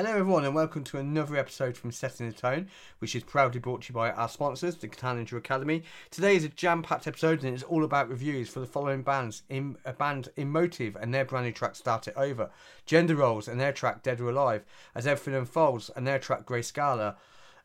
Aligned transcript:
Hello, 0.00 0.12
everyone, 0.12 0.46
and 0.46 0.54
welcome 0.54 0.82
to 0.84 0.96
another 0.96 1.36
episode 1.36 1.76
from 1.76 1.92
Setting 1.92 2.26
the 2.26 2.32
Tone, 2.32 2.70
which 3.00 3.14
is 3.14 3.22
proudly 3.22 3.60
brought 3.60 3.82
to 3.82 3.90
you 3.90 3.94
by 3.94 4.10
our 4.10 4.30
sponsors, 4.30 4.76
the 4.76 4.86
Guitar 4.86 5.14
Ninja 5.14 5.36
Academy. 5.36 5.82
Today 6.10 6.36
is 6.36 6.42
a 6.42 6.48
jam-packed 6.48 7.06
episode, 7.06 7.44
and 7.44 7.52
it's 7.52 7.62
all 7.64 7.84
about 7.84 8.08
reviews 8.08 8.48
for 8.48 8.60
the 8.60 8.66
following 8.66 9.02
bands: 9.02 9.42
in 9.50 9.76
a 9.84 9.92
band 9.92 10.30
Emotive 10.38 10.96
and 10.96 11.12
their 11.12 11.26
brand 11.26 11.44
new 11.44 11.52
track 11.52 11.76
"Start 11.76 12.08
It 12.08 12.14
Over," 12.16 12.48
Gender 12.86 13.14
Roles 13.14 13.46
and 13.46 13.60
their 13.60 13.74
track 13.74 14.02
"Dead 14.02 14.22
or 14.22 14.30
Alive," 14.30 14.64
as 14.94 15.06
everything 15.06 15.38
unfolds 15.38 15.90
and 15.94 16.06
their 16.06 16.18
track 16.18 16.46
"Grayscale." 16.46 17.16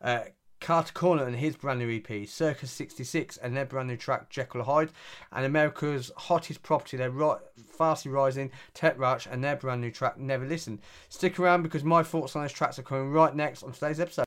Uh, 0.02 0.20
Catercorner 0.60 1.26
and 1.26 1.36
his 1.36 1.56
brand 1.56 1.78
new 1.78 1.90
EP, 1.90 2.28
Circus 2.28 2.70
66 2.70 3.36
and 3.38 3.56
their 3.56 3.64
brand 3.64 3.88
new 3.88 3.96
track 3.96 4.30
Jekyll 4.30 4.64
Hyde, 4.64 4.90
and 5.32 5.44
America's 5.44 6.10
hottest 6.16 6.62
property, 6.62 6.96
their 6.96 7.10
ri- 7.10 7.36
fastly 7.76 8.10
rising 8.10 8.50
Tetrarch 8.74 9.26
and 9.30 9.42
their 9.42 9.56
brand 9.56 9.80
new 9.80 9.90
track 9.90 10.18
Never 10.18 10.46
Listen. 10.46 10.80
Stick 11.08 11.38
around 11.38 11.62
because 11.62 11.84
my 11.84 12.02
thoughts 12.02 12.36
on 12.36 12.42
those 12.42 12.52
tracks 12.52 12.78
are 12.78 12.82
coming 12.82 13.10
right 13.10 13.34
next 13.34 13.62
on 13.62 13.72
today's 13.72 14.00
episode. 14.00 14.25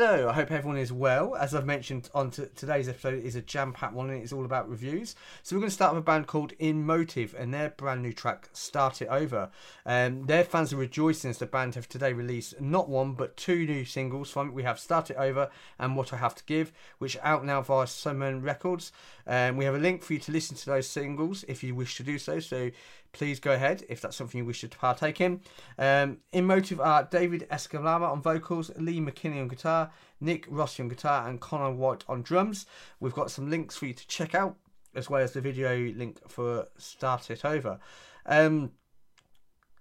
Hello, 0.00 0.28
I 0.28 0.32
hope 0.32 0.52
everyone 0.52 0.78
is 0.78 0.92
well. 0.92 1.34
As 1.34 1.56
I've 1.56 1.66
mentioned 1.66 2.08
on 2.14 2.30
today's 2.30 2.88
episode 2.88 3.20
is 3.24 3.34
a 3.34 3.42
jam-packed 3.42 3.94
one 3.94 4.10
and 4.10 4.22
it's 4.22 4.32
all 4.32 4.44
about 4.44 4.70
reviews. 4.70 5.16
So 5.42 5.56
we're 5.56 5.62
going 5.62 5.70
to 5.70 5.74
start 5.74 5.92
with 5.92 6.02
a 6.02 6.04
band 6.04 6.28
called 6.28 6.52
In 6.60 6.86
Motive 6.86 7.34
and 7.36 7.52
their 7.52 7.70
brand 7.70 8.04
new 8.04 8.12
track 8.12 8.48
Start 8.52 9.02
It 9.02 9.08
Over. 9.08 9.50
Um, 9.84 10.26
their 10.26 10.44
fans 10.44 10.72
are 10.72 10.76
rejoicing 10.76 11.30
as 11.30 11.38
the 11.38 11.46
band 11.46 11.74
have 11.74 11.88
today 11.88 12.12
released 12.12 12.60
not 12.60 12.88
one 12.88 13.14
but 13.14 13.36
two 13.36 13.66
new 13.66 13.84
singles 13.84 14.30
from 14.30 14.50
it. 14.50 14.54
We 14.54 14.62
have 14.62 14.78
Start 14.78 15.10
It 15.10 15.16
Over 15.16 15.50
and 15.80 15.96
What 15.96 16.12
I 16.12 16.18
Have 16.18 16.36
to 16.36 16.44
Give, 16.44 16.70
which 16.98 17.16
are 17.16 17.24
out 17.24 17.44
now 17.44 17.60
via 17.60 17.88
Summon 17.88 18.40
Records. 18.40 18.92
Um, 19.26 19.56
we 19.56 19.64
have 19.64 19.74
a 19.74 19.78
link 19.78 20.04
for 20.04 20.12
you 20.12 20.20
to 20.20 20.30
listen 20.30 20.56
to 20.58 20.66
those 20.66 20.86
singles 20.86 21.44
if 21.48 21.64
you 21.64 21.74
wish 21.74 21.96
to 21.96 22.04
do 22.04 22.20
so. 22.20 22.38
So 22.38 22.70
please 23.12 23.40
go 23.40 23.52
ahead 23.52 23.84
if 23.88 24.00
that's 24.00 24.16
something 24.16 24.38
you 24.38 24.44
wish 24.44 24.60
to 24.60 24.68
partake 24.68 25.20
in. 25.20 25.40
Um, 25.78 26.18
in 26.32 26.46
Motive 26.46 26.80
are 26.80 27.04
David 27.04 27.46
Escalama 27.50 28.10
on 28.10 28.22
vocals, 28.22 28.70
Lee 28.76 29.00
McKinney 29.00 29.40
on 29.40 29.48
guitar, 29.48 29.90
Nick 30.20 30.46
Rossi 30.48 30.82
on 30.82 30.88
guitar, 30.88 31.28
and 31.28 31.40
Connor 31.40 31.72
White 31.72 32.04
on 32.08 32.22
drums. 32.22 32.66
We've 33.00 33.14
got 33.14 33.30
some 33.30 33.50
links 33.50 33.76
for 33.76 33.86
you 33.86 33.94
to 33.94 34.06
check 34.06 34.34
out, 34.34 34.56
as 34.94 35.08
well 35.08 35.22
as 35.22 35.32
the 35.32 35.40
video 35.40 35.76
link 35.94 36.20
for 36.28 36.66
Start 36.76 37.30
It 37.30 37.44
Over. 37.44 37.78
Um, 38.26 38.72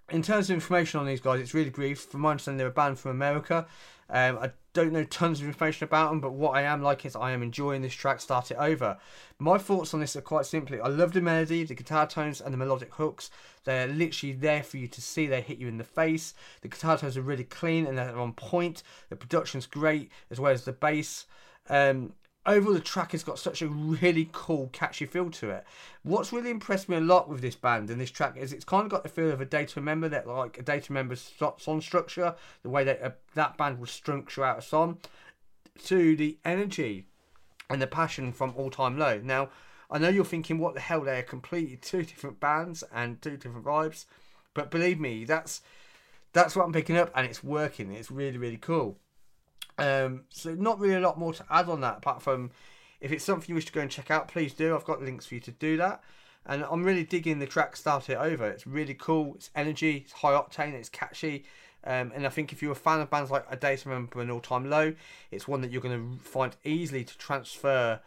in 0.09 0.21
terms 0.21 0.49
of 0.49 0.53
information 0.53 0.99
on 0.99 1.05
these 1.05 1.19
guys, 1.19 1.41
it's 1.41 1.53
really 1.53 1.69
brief. 1.69 2.01
From 2.01 2.21
my 2.21 2.31
understanding, 2.31 2.57
they're 2.57 2.67
a 2.67 2.71
band 2.71 2.97
from 2.97 3.11
America. 3.11 3.67
Um, 4.09 4.37
I 4.37 4.51
don't 4.77 4.93
know 4.93 5.03
tons 5.03 5.41
of 5.41 5.47
information 5.47 5.85
about 5.85 6.11
them, 6.11 6.19
but 6.19 6.33
what 6.33 6.51
I 6.51 6.61
am 6.61 6.83
like 6.83 7.03
is 7.03 7.15
I 7.15 7.31
am 7.31 7.41
enjoying 7.41 7.81
this 7.81 7.95
track. 7.95 8.21
Start 8.21 8.51
it 8.51 8.57
over. 8.57 8.99
My 9.39 9.57
thoughts 9.57 9.91
on 9.95 10.01
this 10.01 10.15
are 10.15 10.21
quite 10.21 10.45
simply: 10.45 10.79
I 10.79 10.87
love 10.87 11.13
the 11.13 11.21
melody, 11.21 11.63
the 11.63 11.73
guitar 11.73 12.05
tones, 12.05 12.41
and 12.41 12.53
the 12.53 12.59
melodic 12.59 12.93
hooks. 12.93 13.31
They're 13.63 13.87
literally 13.87 14.33
there 14.33 14.61
for 14.61 14.77
you 14.77 14.87
to 14.87 15.01
see. 15.01 15.25
They 15.25 15.41
hit 15.41 15.57
you 15.57 15.67
in 15.67 15.79
the 15.79 15.83
face. 15.83 16.35
The 16.61 16.67
guitar 16.67 16.95
tones 16.95 17.17
are 17.17 17.23
really 17.23 17.43
clean 17.43 17.87
and 17.87 17.97
they're 17.97 18.19
on 18.19 18.33
point. 18.33 18.83
The 19.09 19.15
production's 19.15 19.65
great 19.65 20.11
as 20.29 20.39
well 20.39 20.53
as 20.53 20.63
the 20.63 20.73
bass. 20.73 21.25
Um, 21.69 22.13
overall 22.47 22.73
the 22.73 22.79
track 22.79 23.11
has 23.11 23.23
got 23.23 23.37
such 23.37 23.61
a 23.61 23.67
really 23.67 24.29
cool 24.31 24.69
catchy 24.71 25.05
feel 25.05 25.29
to 25.29 25.49
it. 25.49 25.65
What's 26.03 26.31
really 26.31 26.49
impressed 26.49 26.87
me 26.87 26.95
a 26.95 27.01
lot 27.01 27.27
with 27.27 27.41
this 27.41 27.55
band 27.55 27.89
and 27.89 27.99
this 27.99 28.09
track 28.09 28.37
is 28.37 28.53
it's 28.53 28.65
kind 28.65 28.85
of 28.85 28.89
got 28.89 29.03
the 29.03 29.09
feel 29.09 29.29
of 29.31 29.41
a 29.41 29.45
day 29.45 29.65
to 29.65 29.79
remember 29.79 30.07
that 30.09 30.25
like 30.25 30.57
a 30.57 30.63
day 30.63 30.79
to 30.79 30.93
remember 30.93 31.15
song 31.15 31.81
structure 31.81 32.33
the 32.63 32.69
way 32.69 32.85
that 32.85 33.03
uh, 33.03 33.11
that 33.35 33.57
band 33.57 33.79
would 33.79 33.89
structure 33.89 34.43
out 34.43 34.57
a 34.57 34.61
song 34.61 34.97
to 35.83 36.15
the 36.15 36.37
energy 36.45 37.05
and 37.69 37.81
the 37.81 37.87
passion 37.87 38.31
from 38.31 38.53
all 38.55 38.71
time 38.71 38.97
low. 38.97 39.19
Now 39.21 39.49
i 39.91 39.97
know 39.97 40.09
you're 40.09 40.25
thinking 40.25 40.57
what 40.57 40.73
the 40.73 40.79
hell 40.79 41.01
they're 41.01 41.23
completely 41.23 41.75
two 41.81 42.03
different 42.03 42.39
bands 42.39 42.83
and 42.93 43.21
two 43.21 43.37
different 43.37 43.65
vibes 43.65 44.05
but 44.53 44.71
believe 44.71 44.99
me 44.99 45.23
that's 45.23 45.61
that's 46.33 46.57
what 46.57 46.65
i'm 46.65 46.73
picking 46.73 46.97
up 46.97 47.09
and 47.15 47.25
it's 47.25 47.43
working. 47.43 47.91
It's 47.91 48.09
really 48.09 48.37
really 48.37 48.57
cool 48.57 48.97
um, 49.77 50.23
so 50.29 50.53
not 50.53 50.79
really 50.79 50.95
a 50.95 50.99
lot 50.99 51.17
more 51.17 51.33
to 51.33 51.45
add 51.49 51.69
on 51.69 51.81
that 51.81 51.97
apart 51.97 52.21
from 52.21 52.51
if 52.99 53.11
it's 53.11 53.23
something 53.23 53.45
you 53.47 53.55
wish 53.55 53.65
to 53.65 53.71
go 53.71 53.81
and 53.81 53.91
check 53.91 54.09
out, 54.09 54.27
please 54.27 54.53
do. 54.53 54.75
I've 54.75 54.85
got 54.85 55.01
links 55.01 55.25
for 55.25 55.35
you 55.35 55.41
to 55.41 55.51
do 55.51 55.77
that. 55.77 56.01
And 56.45 56.63
I'm 56.63 56.83
really 56.83 57.03
digging 57.03 57.39
the 57.39 57.45
track 57.45 57.75
Start 57.75 58.09
It 58.09 58.17
Over. 58.17 58.47
It's 58.47 58.65
really 58.65 58.93
cool. 58.93 59.35
It's 59.35 59.49
energy, 59.55 59.97
it's 60.05 60.13
high 60.13 60.31
octane, 60.31 60.73
it's 60.73 60.89
catchy. 60.89 61.45
Um, 61.83 62.11
and 62.15 62.25
I 62.25 62.29
think 62.29 62.51
if 62.51 62.61
you're 62.61 62.71
a 62.71 62.75
fan 62.75 63.01
of 63.01 63.09
bands 63.09 63.29
like 63.29 63.45
A 63.49 63.57
Day 63.57 63.75
to 63.75 63.89
Remember 63.89 64.21
and 64.21 64.31
All 64.31 64.39
Time 64.39 64.69
Low, 64.69 64.93
it's 65.29 65.47
one 65.47 65.61
that 65.61 65.71
you're 65.71 65.81
going 65.81 66.17
to 66.17 66.23
find 66.23 66.55
easily 66.63 67.03
to 67.03 67.17
transfer 67.17 67.99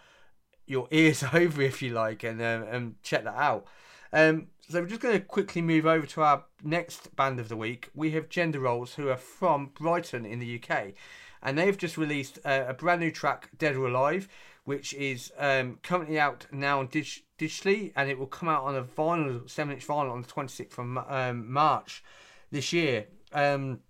your 0.66 0.88
ears 0.90 1.22
over, 1.32 1.62
if 1.62 1.82
you 1.82 1.90
like, 1.90 2.24
and, 2.24 2.40
um, 2.40 2.62
and 2.64 3.02
check 3.02 3.24
that 3.24 3.36
out. 3.36 3.66
Um, 4.12 4.48
so 4.68 4.80
we're 4.80 4.88
just 4.88 5.00
going 5.00 5.14
to 5.14 5.24
quickly 5.24 5.62
move 5.62 5.86
over 5.86 6.06
to 6.06 6.22
our 6.22 6.44
next 6.64 7.14
band 7.14 7.38
of 7.38 7.48
the 7.48 7.56
week. 7.56 7.90
We 7.94 8.12
have 8.12 8.28
Gender 8.28 8.60
Roles, 8.60 8.94
who 8.94 9.08
are 9.08 9.16
from 9.16 9.70
Brighton 9.74 10.24
in 10.24 10.40
the 10.40 10.60
UK 10.60 10.94
and 11.42 11.58
they've 11.58 11.76
just 11.76 11.96
released 11.96 12.38
a, 12.44 12.70
a 12.70 12.74
brand 12.74 13.00
new 13.00 13.10
track, 13.10 13.50
Dead 13.56 13.76
or 13.76 13.86
Alive, 13.86 14.28
which 14.64 14.92
is 14.94 15.32
um, 15.38 15.78
currently 15.82 16.18
out 16.18 16.46
now 16.52 16.80
on 16.80 16.86
dig- 16.86 17.22
digitally, 17.38 17.92
and 17.96 18.10
it 18.10 18.18
will 18.18 18.26
come 18.26 18.48
out 18.48 18.64
on 18.64 18.76
a 18.76 18.82
vinyl, 18.82 19.48
seven-inch 19.48 19.86
vinyl 19.86 20.12
on 20.12 20.22
the 20.22 20.28
26th 20.28 20.78
of 20.78 21.10
um, 21.10 21.50
March 21.50 22.02
this 22.50 22.72
year. 22.72 23.06
Um, 23.32 23.80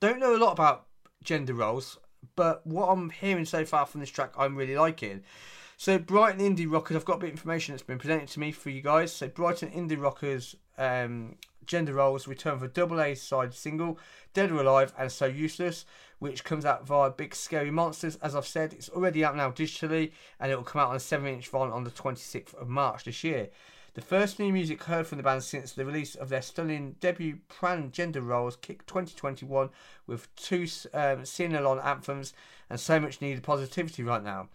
don't 0.00 0.20
know 0.20 0.36
a 0.36 0.38
lot 0.38 0.52
about 0.52 0.86
gender 1.22 1.54
roles, 1.54 1.98
but 2.36 2.66
what 2.66 2.86
I'm 2.86 3.10
hearing 3.10 3.44
so 3.44 3.64
far 3.64 3.86
from 3.86 4.00
this 4.00 4.10
track, 4.10 4.32
I'm 4.38 4.56
really 4.56 4.76
liking. 4.76 5.22
So 5.76 5.98
Brighton 5.98 6.40
Indie 6.40 6.70
Rockers, 6.70 6.96
I've 6.96 7.04
got 7.04 7.16
a 7.16 7.20
bit 7.20 7.28
of 7.28 7.32
information 7.32 7.74
that's 7.74 7.82
been 7.82 7.98
presented 7.98 8.28
to 8.28 8.40
me 8.40 8.52
for 8.52 8.70
you 8.70 8.80
guys. 8.80 9.12
So 9.12 9.28
Brighton 9.28 9.70
Indie 9.70 10.00
Rockers 10.00 10.56
um, 10.78 11.36
Gender 11.66 11.94
Roles 11.94 12.26
return 12.26 12.58
for 12.58 12.68
double 12.68 13.00
A 13.00 13.14
side 13.14 13.52
single, 13.52 13.98
Dead 14.32 14.50
or 14.50 14.60
Alive 14.60 14.92
and 14.98 15.12
So 15.12 15.26
Useless, 15.26 15.84
which 16.18 16.44
comes 16.44 16.64
out 16.64 16.86
via 16.86 17.10
Big 17.10 17.34
Scary 17.34 17.70
Monsters. 17.70 18.16
As 18.22 18.34
I've 18.34 18.46
said, 18.46 18.72
it's 18.72 18.88
already 18.88 19.24
out 19.24 19.36
now 19.36 19.50
digitally 19.50 20.12
and 20.40 20.50
it 20.50 20.56
will 20.56 20.64
come 20.64 20.80
out 20.80 20.90
on 20.90 20.96
a 20.96 21.00
7 21.00 21.26
inch 21.26 21.50
vinyl 21.50 21.72
on 21.72 21.84
the 21.84 21.90
26th 21.90 22.54
of 22.54 22.68
March 22.68 23.04
this 23.04 23.22
year. 23.24 23.48
The 23.94 24.02
first 24.02 24.38
new 24.38 24.52
music 24.52 24.82
heard 24.84 25.06
from 25.06 25.16
the 25.16 25.24
band 25.24 25.42
since 25.42 25.72
the 25.72 25.86
release 25.86 26.14
of 26.14 26.28
their 26.28 26.42
stunning 26.42 26.96
debut 27.00 27.38
Prang 27.48 27.90
Gender 27.90 28.20
Roles 28.20 28.56
Kick 28.56 28.84
2021 28.86 29.70
with 30.06 30.34
two 30.36 30.66
um, 30.92 31.24
sing-along 31.24 31.78
anthems 31.78 32.34
and 32.68 32.78
so 32.78 33.00
much 33.00 33.22
needed 33.22 33.42
positivity 33.42 34.02
right 34.02 34.22
now. 34.22 34.48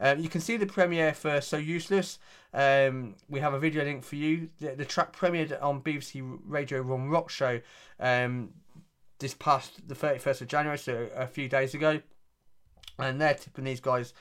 Um, 0.00 0.18
you 0.18 0.28
can 0.28 0.40
see 0.40 0.56
the 0.56 0.66
premiere 0.66 1.14
for 1.14 1.40
So 1.40 1.56
Useless. 1.56 2.18
Um, 2.52 3.16
we 3.28 3.40
have 3.40 3.54
a 3.54 3.58
video 3.58 3.84
link 3.84 4.02
for 4.02 4.16
you. 4.16 4.48
The, 4.60 4.74
the, 4.74 4.84
track 4.84 5.14
premiered 5.14 5.62
on 5.62 5.82
BBC 5.82 6.38
Radio 6.46 6.82
One 6.82 7.08
Rock 7.10 7.28
Show 7.28 7.60
um, 8.00 8.50
this 9.18 9.34
past 9.34 9.88
the 9.88 9.94
31st 9.94 10.42
of 10.42 10.48
January, 10.48 10.78
so 10.78 11.08
a 11.14 11.26
few 11.26 11.48
days 11.48 11.74
ago. 11.74 12.00
And 12.98 13.20
they're 13.20 13.34
tipping 13.34 13.64
these 13.64 13.80
guys 13.80 14.14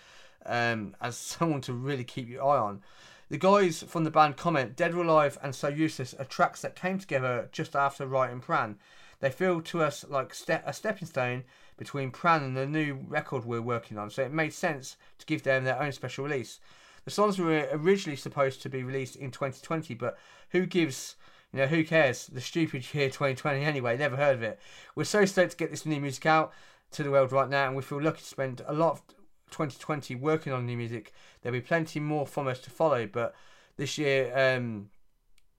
um, 0.46 0.96
as 1.02 1.18
someone 1.18 1.62
to 1.62 1.74
really 1.74 2.04
keep 2.04 2.28
your 2.30 2.44
eye 2.44 2.58
on. 2.58 2.82
The 3.30 3.38
guys 3.38 3.82
from 3.82 4.04
the 4.04 4.12
band 4.12 4.38
comment 4.38 4.76
Dead 4.76 4.94
or 4.94 5.04
Alive 5.04 5.38
and 5.42 5.56
So 5.56 5.68
Useless 5.68 6.14
are 6.14 6.26
tracks 6.26 6.62
that 6.62 6.76
came 6.76 7.00
together 7.00 7.50
just 7.52 7.76
after 7.76 8.06
writing 8.06 8.40
Prang. 8.40 8.78
They 9.20 9.32
feel 9.32 9.62
to 9.62 9.82
us 9.82 10.06
like 10.08 10.34
ste- 10.34 10.62
a 10.64 10.74
stepping 10.74 11.08
stone 11.08 11.44
between 11.78 12.12
Prang 12.12 12.44
and 12.44 12.56
the 12.56 12.68
new 12.68 13.00
record 13.08 13.44
we're 13.44 13.62
working 13.62 13.98
on, 13.98 14.10
so 14.10 14.24
it 14.24 14.32
made 14.32 14.54
sense 14.54 14.96
to 15.18 15.26
give 15.26 15.44
them 15.44 15.64
their 15.64 15.82
own 15.82 15.92
special 15.92 16.26
release. 16.26 16.60
The 17.06 17.12
songs 17.12 17.40
were 17.40 17.68
originally 17.72 18.16
supposed 18.16 18.62
to 18.62 18.70
be 18.70 18.84
released 18.84 19.16
in 19.16 19.32
2020, 19.32 19.94
but 19.96 20.18
who 20.50 20.66
gives, 20.66 21.16
you 21.56 21.62
know, 21.62 21.68
who 21.68 21.86
cares? 21.86 22.28
The 22.28 22.42
stupid 22.42 22.86
year 22.94 23.08
2020 23.08 23.64
anyway, 23.64 23.96
never 23.96 24.18
heard 24.18 24.36
of 24.36 24.44
it. 24.44 24.60
We're 24.94 25.06
so 25.06 25.24
stoked 25.24 25.52
to 25.52 25.58
get 25.58 25.72
this 25.72 25.86
new 25.86 26.02
music 26.02 26.26
out 26.26 26.52
to 26.92 27.02
the 27.02 27.12
world 27.12 27.32
right 27.32 27.48
now, 27.48 27.68
and 27.68 27.78
we 27.78 27.82
feel 27.82 28.02
lucky 28.02 28.20
to 28.20 28.26
spend 28.26 28.62
a 28.68 28.74
lot 28.74 28.92
of 28.92 29.08
2020 29.52 30.16
working 30.16 30.52
on 30.52 30.66
new 30.66 30.76
music. 30.76 31.14
There'll 31.42 31.58
be 31.58 31.62
plenty 31.62 32.02
more 32.02 32.28
from 32.28 32.48
us 32.48 32.60
to 32.60 32.70
follow, 32.70 33.08
but 33.08 33.34
this 33.78 33.98
year, 33.98 34.38
um, 34.38 34.90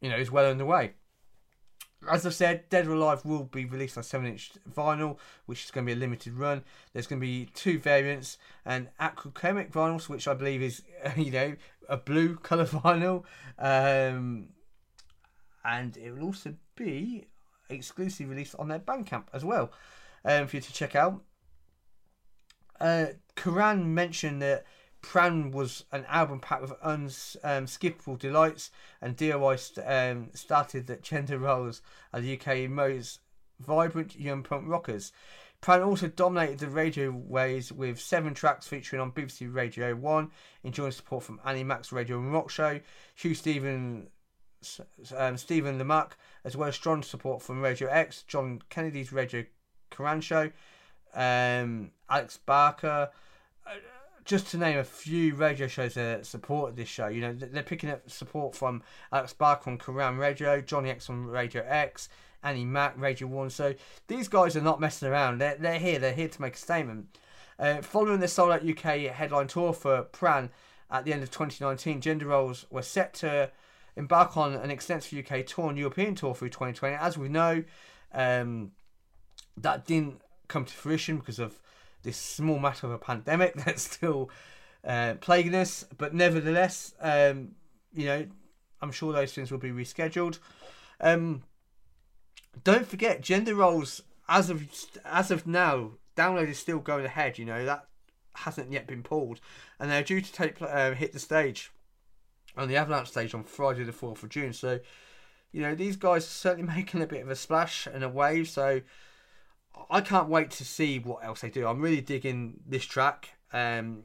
you 0.03 0.11
know, 0.11 0.19
is 0.19 0.31
well 0.31 0.51
underway 0.51 0.93
as 2.11 2.27
I 2.27 2.31
said, 2.31 2.69
Dead 2.69 2.87
or 2.87 2.93
Alive 2.93 3.25
will 3.25 3.45
be 3.45 3.65
released 3.65 3.97
on 3.97 4.03
7 4.03 4.27
inch 4.27 4.53
vinyl, 4.71 5.19
which 5.47 5.65
is 5.65 5.71
going 5.71 5.87
to 5.87 5.93
be 5.93 5.97
a 5.97 6.01
limited 6.01 6.35
run. 6.35 6.63
There's 6.93 7.07
going 7.07 7.21
to 7.21 7.27
be 7.27 7.47
two 7.55 7.79
variants 7.79 8.39
and 8.65 8.89
aquachemic 9.01 9.71
vinyls, 9.73 10.09
which 10.09 10.29
I 10.29 10.35
believe 10.35 10.63
is, 10.63 10.83
you 11.17 11.31
know, 11.31 11.57
a 11.89 11.97
blue 11.97 12.37
colour 12.37 12.67
vinyl. 12.67 13.25
Um, 13.59 14.49
and 15.67 15.97
it 15.97 16.13
will 16.13 16.25
also 16.25 16.55
be 16.77 17.27
exclusively 17.69 18.27
released 18.27 18.55
on 18.59 18.69
their 18.69 18.79
Bandcamp 18.79 19.25
as 19.33 19.45
well 19.45 19.73
um, 20.25 20.47
for 20.47 20.57
you 20.57 20.63
to 20.63 20.73
check 20.73 20.95
out. 20.95 21.23
Uh, 22.81 23.07
Kerrang 23.35 23.87
mentioned 23.87 24.41
that 24.43 24.65
Prang 25.03 25.51
was 25.51 25.85
an 25.93 26.05
album 26.09 26.41
packed 26.41 26.63
with 26.63 26.81
unskippable 26.81 28.09
um, 28.09 28.17
delights, 28.17 28.71
and 29.01 29.17
DOI 29.17 29.57
st- 29.57 29.87
um, 29.87 30.31
started 30.35 30.87
that 30.87 31.03
Gender 31.03 31.39
Roles 31.39 31.81
are 32.13 32.21
the 32.21 32.35
UK's 32.39 32.69
most 32.69 33.21
vibrant 33.61 34.19
young 34.19 34.43
punk 34.43 34.65
rockers. 34.67 35.13
Prang 35.61 35.83
also 35.83 36.09
dominated 36.09 36.59
the 36.59 36.69
radio 36.69 37.11
waves 37.11 37.73
with 37.73 37.99
seven 37.99 38.35
tracks 38.35 38.67
featuring 38.67 39.01
on 39.01 39.13
BBC 39.13 39.53
Radio 39.53 39.95
1, 39.95 40.31
enjoying 40.65 40.93
support 40.93 41.25
from 41.25 41.41
Annie 41.45 41.65
Mac's 41.65 41.93
Radio 41.93 42.19
and 42.19 42.33
Rock 42.33 42.51
Show, 42.51 42.81
Huw 43.19 43.35
Stephen, 43.35 44.09
um, 45.17 45.37
Stephen 45.37 45.79
Lamacq, 45.79 46.13
as 46.45 46.57
well 46.57 46.69
as 46.69 46.75
strong 46.75 47.03
support 47.03 47.43
from 47.43 47.61
Radio 47.61 47.89
X, 47.89 48.25
John 48.27 48.63
Kennedy's 48.69 49.13
Radio 49.13 49.45
Kerrang 49.91 50.23
Show, 50.23 50.51
um, 51.15 51.91
Alex 52.09 52.39
Barker, 52.45 53.11
uh, 53.67 53.71
just 54.25 54.49
to 54.49 54.59
name 54.59 54.79
a 54.79 54.85
few 54.85 55.35
radio 55.35 55.69
shows 55.69 55.95
that 55.95 56.27
supported 56.27 56.77
this 56.77 56.89
show. 56.89 57.07
You 57.07 57.21
know, 57.21 57.33
they're 57.33 57.63
picking 57.63 57.91
up 57.91 58.11
support 58.11 58.55
from 58.55 58.83
Alex 59.13 59.33
Barker 59.33 59.71
on 59.71 59.79
Kerrang 59.79 60.19
Radio, 60.19 60.61
Johnny 60.61 60.91
X 60.91 61.09
on 61.09 61.27
Radio 61.27 61.65
X, 61.67 62.09
Annie 62.43 62.65
Mac, 62.65 62.95
Radio 62.97 63.29
1. 63.29 63.51
So 63.51 63.75
these 64.09 64.29
guys 64.29 64.57
are 64.57 64.63
not 64.63 64.81
messing 64.81 65.09
around. 65.09 65.41
They're, 65.41 65.57
they're 65.57 65.79
here. 65.79 65.99
They're 65.99 66.13
here 66.13 66.29
to 66.29 66.43
make 66.43 66.55
a 66.55 66.59
statement. 66.59 67.19
Uh, 67.59 67.81
following 67.81 68.21
the 68.21 68.29
Sold 68.29 68.53
Out 68.53 68.69
UK 68.69 69.11
headline 69.13 69.47
tour 69.47 69.73
for 69.73 70.03
Prang 70.03 70.51
at 70.91 71.05
the 71.05 71.13
end 71.13 71.23
of 71.23 71.31
2019, 71.31 72.01
Gender 72.01 72.27
Roles 72.27 72.67
were 72.71 72.83
set 72.83 73.15
to 73.15 73.51
embark 73.97 74.37
on 74.37 74.55
an 74.55 74.71
extensive 74.71 75.19
UK 75.19 75.45
tour 75.47 75.69
and 75.69 75.79
European 75.79 76.15
tour 76.15 76.35
through 76.35 76.51
2020. 76.51 76.95
As 76.95 77.17
we 77.17 77.29
know, 77.29 77.65
um, 78.13 78.73
that 79.57 79.87
didn't 79.87 80.21
come 80.49 80.65
to 80.65 80.73
fruition 80.73 81.19
because 81.19 81.39
of 81.39 81.61
this 82.03 82.17
small 82.17 82.59
matter 82.59 82.87
of 82.87 82.93
a 82.93 82.99
pandemic 82.99 83.55
that's 83.65 83.83
still 83.83 84.31
uh, 84.85 85.15
plaguing 85.21 85.55
us. 85.55 85.85
But 85.97 86.15
nevertheless, 86.15 86.95
um, 87.01 87.53
you 87.93 88.07
know, 88.07 88.27
I'm 88.81 88.93
sure 88.93 89.13
those 89.13 89.33
things 89.33 89.51
will 89.51 89.59
be 89.59 89.71
rescheduled. 89.71 90.39
Um, 91.01 91.43
don't 92.65 92.87
forget, 92.87 93.21
gender 93.21 93.55
roles 93.55 94.03
as 94.29 94.51
of 94.51 94.67
as 95.05 95.31
of 95.31 95.47
now, 95.47 95.93
download 96.17 96.49
is 96.49 96.59
still 96.59 96.79
going 96.79 97.05
ahead. 97.05 97.39
You 97.39 97.45
know 97.45 97.65
that 97.65 97.87
hasn't 98.35 98.73
yet 98.73 98.87
been 98.87 99.03
pulled, 99.03 99.41
and 99.79 99.91
they're 99.91 100.03
due 100.03 100.21
to 100.21 100.33
take 100.33 100.61
uh, 100.61 100.93
hit 100.93 101.13
the 101.13 101.19
stage 101.19 101.71
on 102.57 102.69
the 102.69 102.77
Avalanche 102.77 103.09
stage 103.09 103.35
on 103.35 103.45
Friday 103.45 103.85
the 103.85 103.93
fourth 103.93 104.23
of 104.23 104.29
June. 104.29 104.53
So, 104.53 104.81
you 105.53 105.63
know 105.63 105.75
these 105.75 105.97
guys 105.97 106.25
are 106.25 106.29
certainly 106.29 106.71
making 106.77 107.03
a 107.03 107.07
bit 107.07 107.23
of 107.23 107.31
a 107.31 107.37
splash 107.37 107.87
and 107.87 108.05
a 108.05 108.09
wave. 108.09 108.49
So 108.49 108.83
I 109.91 110.01
can't 110.01 110.29
wait 110.29 110.51
to 110.53 110.65
see 110.65 110.99
what 110.99 111.25
else 111.25 111.41
they 111.41 111.51
do. 111.51 111.67
I'm 111.67 111.81
really 111.81 112.01
digging 112.01 112.61
this 112.67 112.85
track. 112.85 113.31
Um, 113.53 114.05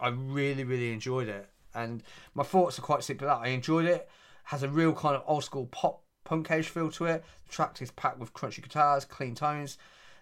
I 0.00 0.08
really, 0.08 0.64
really 0.64 0.92
enjoyed 0.92 1.28
it, 1.28 1.48
and 1.74 2.02
my 2.34 2.42
thoughts 2.42 2.78
are 2.78 2.82
quite 2.82 3.04
simple. 3.04 3.28
I 3.28 3.48
enjoyed 3.48 3.84
it. 3.86 4.08
Has 4.44 4.62
a 4.62 4.68
real 4.68 4.92
kind 4.92 5.14
of 5.14 5.22
old 5.26 5.44
school 5.44 5.66
pop 5.66 6.02
punkish 6.24 6.66
feel 6.66 6.90
to 6.92 7.06
it. 7.06 7.24
The 7.46 7.52
track 7.52 7.80
is 7.80 7.90
packed 7.90 8.18
with 8.18 8.32
crunchy 8.32 8.62
guitars, 8.62 9.04
clean 9.04 9.34
tones, 9.34 9.78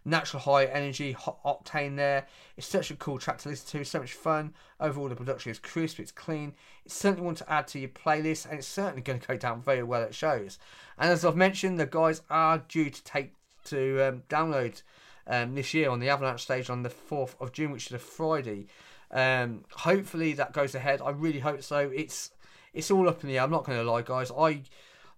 natural 0.08 0.40
high 0.40 0.64
energy, 0.66 1.12
hot 1.12 1.42
octane. 1.44 1.96
There, 1.96 2.26
it's 2.56 2.66
such 2.66 2.90
a 2.90 2.96
cool 2.96 3.18
track 3.18 3.38
to 3.38 3.48
listen 3.48 3.78
to. 3.78 3.84
So 3.84 4.00
much 4.00 4.12
fun. 4.12 4.54
Overall, 4.80 5.08
the 5.08 5.16
production 5.16 5.50
is 5.50 5.58
crisp. 5.58 6.00
It's 6.00 6.12
clean. 6.12 6.54
It's 6.84 6.94
certainly 6.94 7.26
one 7.26 7.34
to 7.36 7.52
add 7.52 7.68
to 7.68 7.78
your 7.78 7.90
playlist, 7.90 8.46
and 8.46 8.58
it's 8.58 8.66
certainly 8.66 9.02
going 9.02 9.20
to 9.20 9.28
go 9.28 9.36
down 9.36 9.62
very 9.62 9.82
well 9.82 10.02
at 10.02 10.14
shows. 10.14 10.58
And 10.98 11.10
as 11.10 11.24
I've 11.24 11.36
mentioned, 11.36 11.78
the 11.78 11.86
guys 11.86 12.22
are 12.30 12.58
due 12.68 12.90
to 12.90 13.04
take 13.04 13.34
to 13.64 14.08
um, 14.08 14.22
download 14.28 14.82
um, 15.26 15.54
this 15.54 15.74
year 15.74 15.90
on 15.90 16.00
the 16.00 16.08
Avalanche 16.08 16.42
stage 16.42 16.70
on 16.70 16.82
the 16.82 16.88
4th 16.88 17.34
of 17.40 17.52
June, 17.52 17.70
which 17.70 17.86
is 17.86 17.92
a 17.92 17.98
Friday. 17.98 18.66
Um, 19.10 19.64
hopefully 19.72 20.32
that 20.34 20.52
goes 20.52 20.74
ahead. 20.74 21.00
I 21.02 21.10
really 21.10 21.40
hope 21.40 21.62
so. 21.62 21.90
It's 21.94 22.30
it's 22.74 22.90
all 22.90 23.08
up 23.08 23.22
in 23.22 23.28
the 23.28 23.38
air. 23.38 23.44
I'm 23.44 23.50
not 23.50 23.64
going 23.64 23.78
to 23.78 23.90
lie, 23.90 24.02
guys. 24.02 24.30
I 24.30 24.62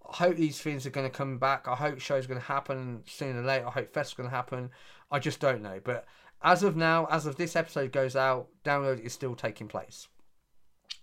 hope 0.03 0.37
these 0.37 0.61
things 0.61 0.87
are 0.87 0.91
going 0.91 1.09
to 1.09 1.17
come 1.17 1.39
back. 1.39 1.69
I 1.69 1.75
hope 1.75 2.01
shows 2.01 2.25
are 2.25 2.29
going 2.29 2.41
to 2.41 2.47
happen 2.47 3.03
sooner 3.07 3.41
or 3.41 3.45
later. 3.45 3.67
I 3.67 3.71
hope 3.71 3.93
fests 3.93 4.17
going 4.17 4.29
to 4.29 4.35
happen. 4.35 4.71
I 5.11 5.19
just 5.19 5.41
don't 5.41 5.63
know. 5.63 5.81
But 5.83 6.07
as 6.43 6.63
of 6.63 6.77
now, 6.77 7.07
as 7.11 7.27
of 7.27 7.37
this 7.37 7.57
episode 7.57 7.93
goes 7.93 8.17
out, 8.17 8.49
download 8.65 9.01
is 9.01 9.13
still 9.13 9.35
taking 9.35 9.69
place. 9.69 10.09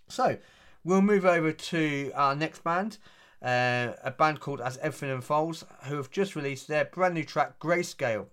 So 0.08 0.38
we'll 0.84 1.02
move 1.02 1.24
over 1.24 1.52
to 1.52 2.12
our 2.14 2.34
next 2.34 2.64
band 2.64 2.98
uh, 3.42 3.92
a 4.02 4.10
band 4.10 4.40
called 4.40 4.60
As 4.60 4.78
Everything 4.78 5.10
Unfolds, 5.10 5.64
who 5.84 5.96
have 5.96 6.10
just 6.10 6.34
released 6.34 6.68
their 6.68 6.86
brand 6.86 7.14
new 7.14 7.24
track 7.24 7.58
Grayscale. 7.58 8.26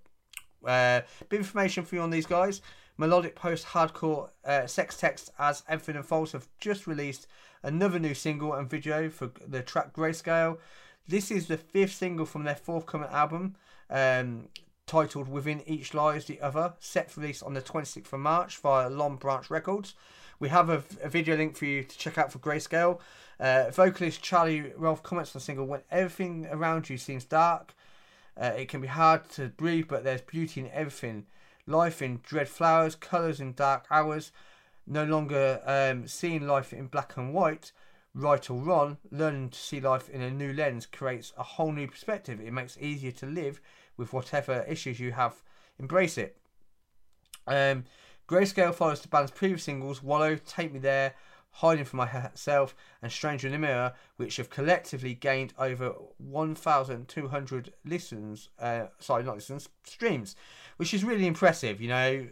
Uh, 0.66 1.02
bit 1.30 1.40
of 1.40 1.46
information 1.46 1.86
for 1.86 1.96
you 1.96 2.02
on 2.02 2.10
these 2.10 2.26
guys. 2.26 2.62
Melodic 2.98 3.36
post 3.36 3.68
hardcore 3.68 4.30
uh, 4.46 4.68
sex 4.68 4.98
text 4.98 5.32
As 5.38 5.64
Everything 5.68 5.98
Unfolds 5.98 6.32
have 6.32 6.48
just 6.60 6.88
released 6.88 7.28
another 7.62 8.00
new 8.00 8.14
single 8.14 8.54
and 8.54 8.70
video 8.70 9.10
for 9.10 9.32
the 9.46 9.62
track 9.62 9.94
Grayscale. 9.94 10.58
This 11.08 11.30
is 11.30 11.48
the 11.48 11.58
fifth 11.58 11.94
single 11.96 12.26
from 12.26 12.44
their 12.44 12.56
forthcoming 12.56 13.10
album, 13.10 13.56
um, 13.90 14.48
titled 14.88 15.28
Within 15.28 15.62
Each 15.68 15.94
Lies 15.94 16.26
the 16.26 16.40
Other, 16.40 16.74
set 16.80 17.12
for 17.12 17.22
release 17.22 17.44
on 17.44 17.54
the 17.54 17.62
26th 17.62 18.14
of 18.14 18.20
March 18.20 18.58
via 18.58 18.90
Long 18.90 19.18
Branch 19.18 19.50
Records. 19.50 19.94
We 20.40 20.50
have 20.50 20.70
a, 20.70 20.84
a 21.04 21.10
video 21.10 21.36
link 21.36 21.56
for 21.58 21.66
you 21.66 21.84
to 21.84 21.98
check 21.98 22.18
out 22.18 22.32
for 22.32 22.40
Grayscale. 22.40 23.00
Uh, 23.40 23.70
vocalist 23.72 24.22
Charlie 24.22 24.72
Rolfe 24.78 25.04
comments 25.04 25.36
on 25.36 25.40
the 25.40 25.44
single 25.44 25.66
When 25.66 25.82
everything 25.92 26.48
around 26.50 26.90
you 26.90 26.98
seems 26.98 27.26
dark, 27.26 27.74
uh, 28.38 28.54
it 28.58 28.70
can 28.70 28.82
be 28.82 28.88
hard 28.88 29.30
to 29.32 29.50
breathe, 29.50 29.88
but 29.88 30.04
there's 30.04 30.22
beauty 30.22 30.62
in 30.62 30.70
everything. 30.72 31.26
Life 31.68 32.02
in 32.02 32.20
dread 32.24 32.48
flowers, 32.48 32.96
colours 32.96 33.40
in 33.40 33.54
dark 33.54 33.86
hours. 33.90 34.32
No 34.88 35.04
longer 35.04 35.62
um, 35.66 36.08
seeing 36.08 36.46
life 36.46 36.72
in 36.72 36.88
black 36.88 37.18
and 37.18 37.34
white, 37.34 37.72
right 38.14 38.50
or 38.50 38.62
wrong. 38.62 38.98
Learning 39.12 39.50
to 39.50 39.58
see 39.58 39.80
life 39.80 40.10
in 40.10 40.22
a 40.22 40.30
new 40.30 40.54
lens 40.54 40.86
creates 40.86 41.34
a 41.38 41.44
whole 41.44 41.72
new 41.72 41.88
perspective. 41.88 42.40
It 42.40 42.54
makes 42.54 42.76
it 42.76 42.84
easier 42.84 43.12
to 43.14 43.26
live 43.26 43.60
with 43.98 44.14
whatever 44.14 44.66
issues 44.68 45.00
you 45.00 45.12
have. 45.14 45.42
Embrace 45.80 46.18
it. 46.18 46.38
Um, 47.48 47.86
Grayscale 48.28 48.74
follows 48.74 49.02
the 49.02 49.08
band's 49.08 49.32
previous 49.32 49.64
singles 49.64 50.02
Wallow, 50.02 50.36
Take 50.36 50.74
Me 50.74 50.80
There, 50.80 51.14
Hiding 51.60 51.86
from 51.86 51.98
Myself, 51.98 52.76
and 53.02 53.10
Stranger 53.10 53.48
in 53.48 53.54
the 53.54 53.60
Mirror, 53.60 53.94
which 54.18 54.36
have 54.38 54.50
collectively 54.50 55.14
gained 55.14 55.54
over 55.58 55.96
1,200 56.18 57.74
listens, 57.86 58.50
uh, 58.60 58.88
sorry, 59.00 59.24
not 59.24 59.36
listens, 59.36 59.70
streams, 59.86 60.36
which 60.76 60.94
is 60.94 61.06
really 61.06 61.26
impressive. 61.26 61.80
You 61.80 61.88
know, 61.88 62.28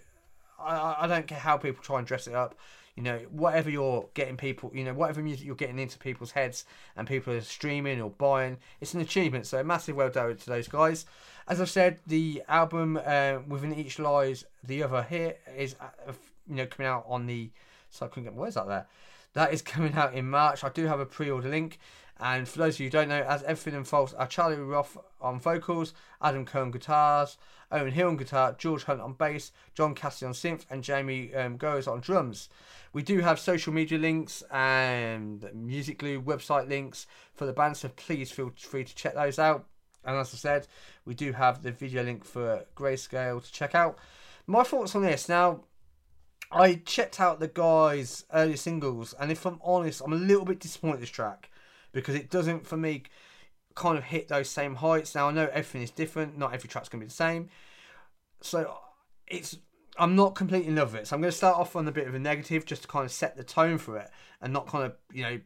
I, 0.60 0.96
I 1.00 1.08
don't 1.08 1.26
care 1.26 1.40
how 1.40 1.56
people 1.56 1.82
try 1.82 2.00
and 2.00 2.08
dress 2.08 2.28
it 2.28 2.36
up. 2.36 2.56
You 2.96 3.04
know, 3.04 3.20
whatever 3.32 3.70
you're 3.70 4.10
getting 4.14 4.36
people, 4.36 4.72
you 4.74 4.84
know, 4.84 4.94
whatever 4.94 5.22
music 5.22 5.46
you're 5.46 5.56
getting 5.56 5.80
into 5.80 5.98
people's 5.98 6.32
heads 6.32 6.66
and 6.98 7.08
people 7.08 7.34
are 7.34 7.42
streaming 7.42 8.02
or 8.02 8.10
buying, 8.10 8.58
it's 8.82 8.94
an 8.94 9.00
achievement. 9.00 9.48
So, 9.48 9.64
massive 9.64 9.96
well 9.96 10.10
done 10.10 10.36
to 10.36 10.46
those 10.46 10.68
guys. 10.68 11.06
As 11.48 11.62
I've 11.62 11.70
said, 11.70 12.00
the 12.06 12.44
album 12.50 13.00
uh, 13.04 13.40
Within 13.48 13.74
Each 13.74 14.00
Lies 14.00 14.44
the 14.64 14.84
Other 14.84 15.04
here 15.04 15.38
is, 15.58 15.76
uh, 15.80 16.12
you 16.48 16.56
know, 16.56 16.66
coming 16.66 16.90
out 16.90 17.06
on 17.08 17.26
the. 17.26 17.52
So 17.90 18.06
I 18.06 18.10
couldn't 18.10 18.26
get 18.26 18.34
words 18.34 18.58
out 18.58 18.68
there. 18.68 18.88
That 19.34 19.54
is 19.54 19.62
coming 19.62 19.94
out 19.94 20.14
in 20.14 20.30
March. 20.30 20.64
I 20.64 20.70
do 20.70 20.86
have 20.86 21.00
a 21.00 21.06
pre-order 21.06 21.50
link. 21.50 21.80
And 22.20 22.48
for 22.48 22.60
those 22.60 22.76
of 22.76 22.80
you 22.80 22.86
who 22.86 22.92
don't 22.92 23.10
know, 23.10 23.24
as 23.24 23.44
everything 23.44 23.76
unfolds, 23.76 24.14
are 24.14 24.28
Charlie 24.28 24.56
Roth 24.56 24.98
on 25.20 25.40
vocals, 25.40 25.94
Adam 26.22 26.46
Cohen 26.46 26.72
guitars, 26.72 27.38
Owen 27.72 27.92
Hill 27.92 28.08
on 28.10 28.18
guitar, 28.18 28.56
George 28.58 28.84
Hunt 28.84 29.02
on 29.02 29.14
bass, 29.14 29.52
John 29.74 29.96
Cassidy 29.96 30.28
on 30.28 30.34
synth, 30.34 30.66
and 30.70 30.84
Jamie 30.84 31.34
um, 31.34 31.58
Goes 31.58 31.88
on 31.88 32.02
drums. 32.02 32.50
We 32.94 33.02
do 33.02 33.20
have 33.20 33.40
social 33.40 33.74
media 33.74 33.98
links 33.98 34.44
and 34.52 35.44
Music 35.54 35.98
Glue 35.98 36.22
website 36.22 36.70
links 36.70 37.08
for 37.34 37.48
the 37.48 37.54
band, 37.54 37.78
so 37.78 37.90
please 37.90 38.32
feel 38.32 38.52
free 38.56 38.84
to 38.84 38.96
check 38.96 39.16
those 39.16 39.40
out. 39.40 39.66
And 40.06 40.16
as 40.16 40.34
I 40.34 40.38
said, 40.38 40.68
we 41.06 41.16
do 41.16 41.32
have 41.32 41.64
the 41.64 41.72
video 41.72 42.04
link 42.04 42.24
for 42.24 42.66
Grayscale 42.76 43.44
to 43.44 43.52
check 43.52 43.74
out. 43.74 43.98
My 44.46 44.64
thoughts 44.64 44.96
on 44.96 45.02
this 45.02 45.28
now. 45.28 45.64
I 46.54 46.76
checked 46.86 47.20
out 47.20 47.40
the 47.40 47.48
guys' 47.48 48.26
early 48.34 48.56
singles, 48.56 49.14
and 49.20 49.32
if 49.32 49.46
I'm 49.46 49.60
honest, 49.64 50.02
I'm 50.04 50.14
a 50.14 50.18
little 50.18 50.46
bit 50.46 50.60
disappointed 50.60 50.94
with 50.94 51.02
this 51.02 51.10
track 51.10 51.50
because 51.92 52.16
it 52.16 52.30
doesn't, 52.30 52.68
for 52.68 52.78
me, 52.78 53.04
kind 53.76 53.98
of 53.98 54.04
hit 54.04 54.28
those 54.28 54.50
same 54.50 54.76
heights. 54.76 55.16
Now 55.16 55.30
I 55.30 55.32
know 55.32 55.50
everything 55.52 55.82
is 55.82 55.92
different; 55.92 56.38
not 56.38 56.54
every 56.54 56.70
track's 56.70 56.90
gonna 56.90 57.02
be 57.02 57.08
the 57.08 57.14
same. 57.14 57.50
So 58.42 58.78
it's 59.28 59.58
I'm 59.98 60.16
not 60.16 60.36
completely 60.36 60.70
in 60.70 60.76
love 60.76 60.94
with 60.94 61.02
it. 61.02 61.08
So 61.08 61.16
I'm 61.16 61.22
going 61.22 61.32
to 61.32 61.38
start 61.38 61.58
off 61.58 61.76
on 61.76 61.88
a 61.88 61.92
bit 61.92 62.08
of 62.08 62.16
a 62.16 62.20
negative, 62.20 62.66
just 62.66 62.84
to 62.84 62.88
kind 62.88 63.06
of 63.06 63.12
set 63.12 63.38
the 63.38 63.44
tone 63.44 63.78
for 63.78 63.98
it, 63.98 64.10
and 64.42 64.52
not 64.52 64.68
kind 64.68 64.86
of 64.86 64.96
you 65.12 65.24
know 65.24 65.40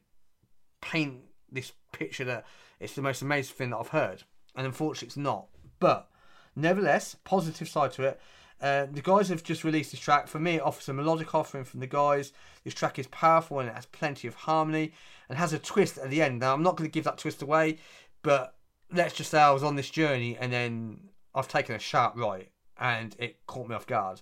paint 0.81 1.21
this 1.51 1.73
picture 1.91 2.23
that 2.25 2.45
it's 2.79 2.93
the 2.93 3.01
most 3.01 3.21
amazing 3.21 3.55
thing 3.55 3.69
that 3.71 3.77
I've 3.77 3.89
heard. 3.89 4.23
And 4.55 4.65
unfortunately, 4.65 5.07
it's 5.07 5.17
not. 5.17 5.47
But 5.79 6.09
nevertheless, 6.55 7.15
positive 7.23 7.67
side 7.67 7.91
to 7.93 8.03
it. 8.03 8.21
Uh, 8.61 8.87
the 8.91 9.01
guys 9.01 9.29
have 9.29 9.43
just 9.43 9.63
released 9.63 9.91
this 9.91 9.99
track. 9.99 10.27
For 10.27 10.39
me, 10.39 10.55
it 10.55 10.61
offers 10.61 10.89
a 10.89 10.93
melodic 10.93 11.35
offering 11.35 11.63
from 11.63 11.79
the 11.79 11.87
guys. 11.87 12.33
This 12.63 12.73
track 12.73 12.97
is 12.97 13.07
powerful 13.07 13.59
and 13.59 13.69
it 13.69 13.75
has 13.75 13.85
plenty 13.85 14.27
of 14.27 14.33
harmony 14.33 14.93
and 15.29 15.37
has 15.37 15.53
a 15.53 15.59
twist 15.59 15.97
at 15.97 16.09
the 16.09 16.21
end. 16.21 16.39
Now, 16.39 16.53
I'm 16.53 16.63
not 16.63 16.75
going 16.75 16.89
to 16.89 16.93
give 16.93 17.03
that 17.03 17.19
twist 17.19 17.41
away, 17.41 17.77
but 18.23 18.55
let's 18.91 19.13
just 19.13 19.29
say 19.29 19.39
I 19.39 19.51
was 19.51 19.63
on 19.63 19.75
this 19.75 19.89
journey 19.89 20.37
and 20.37 20.51
then 20.51 20.99
I've 21.35 21.47
taken 21.47 21.75
a 21.75 21.79
sharp 21.79 22.13
right 22.15 22.49
and 22.79 23.15
it 23.19 23.45
caught 23.45 23.67
me 23.67 23.75
off 23.75 23.85
guard. 23.85 24.21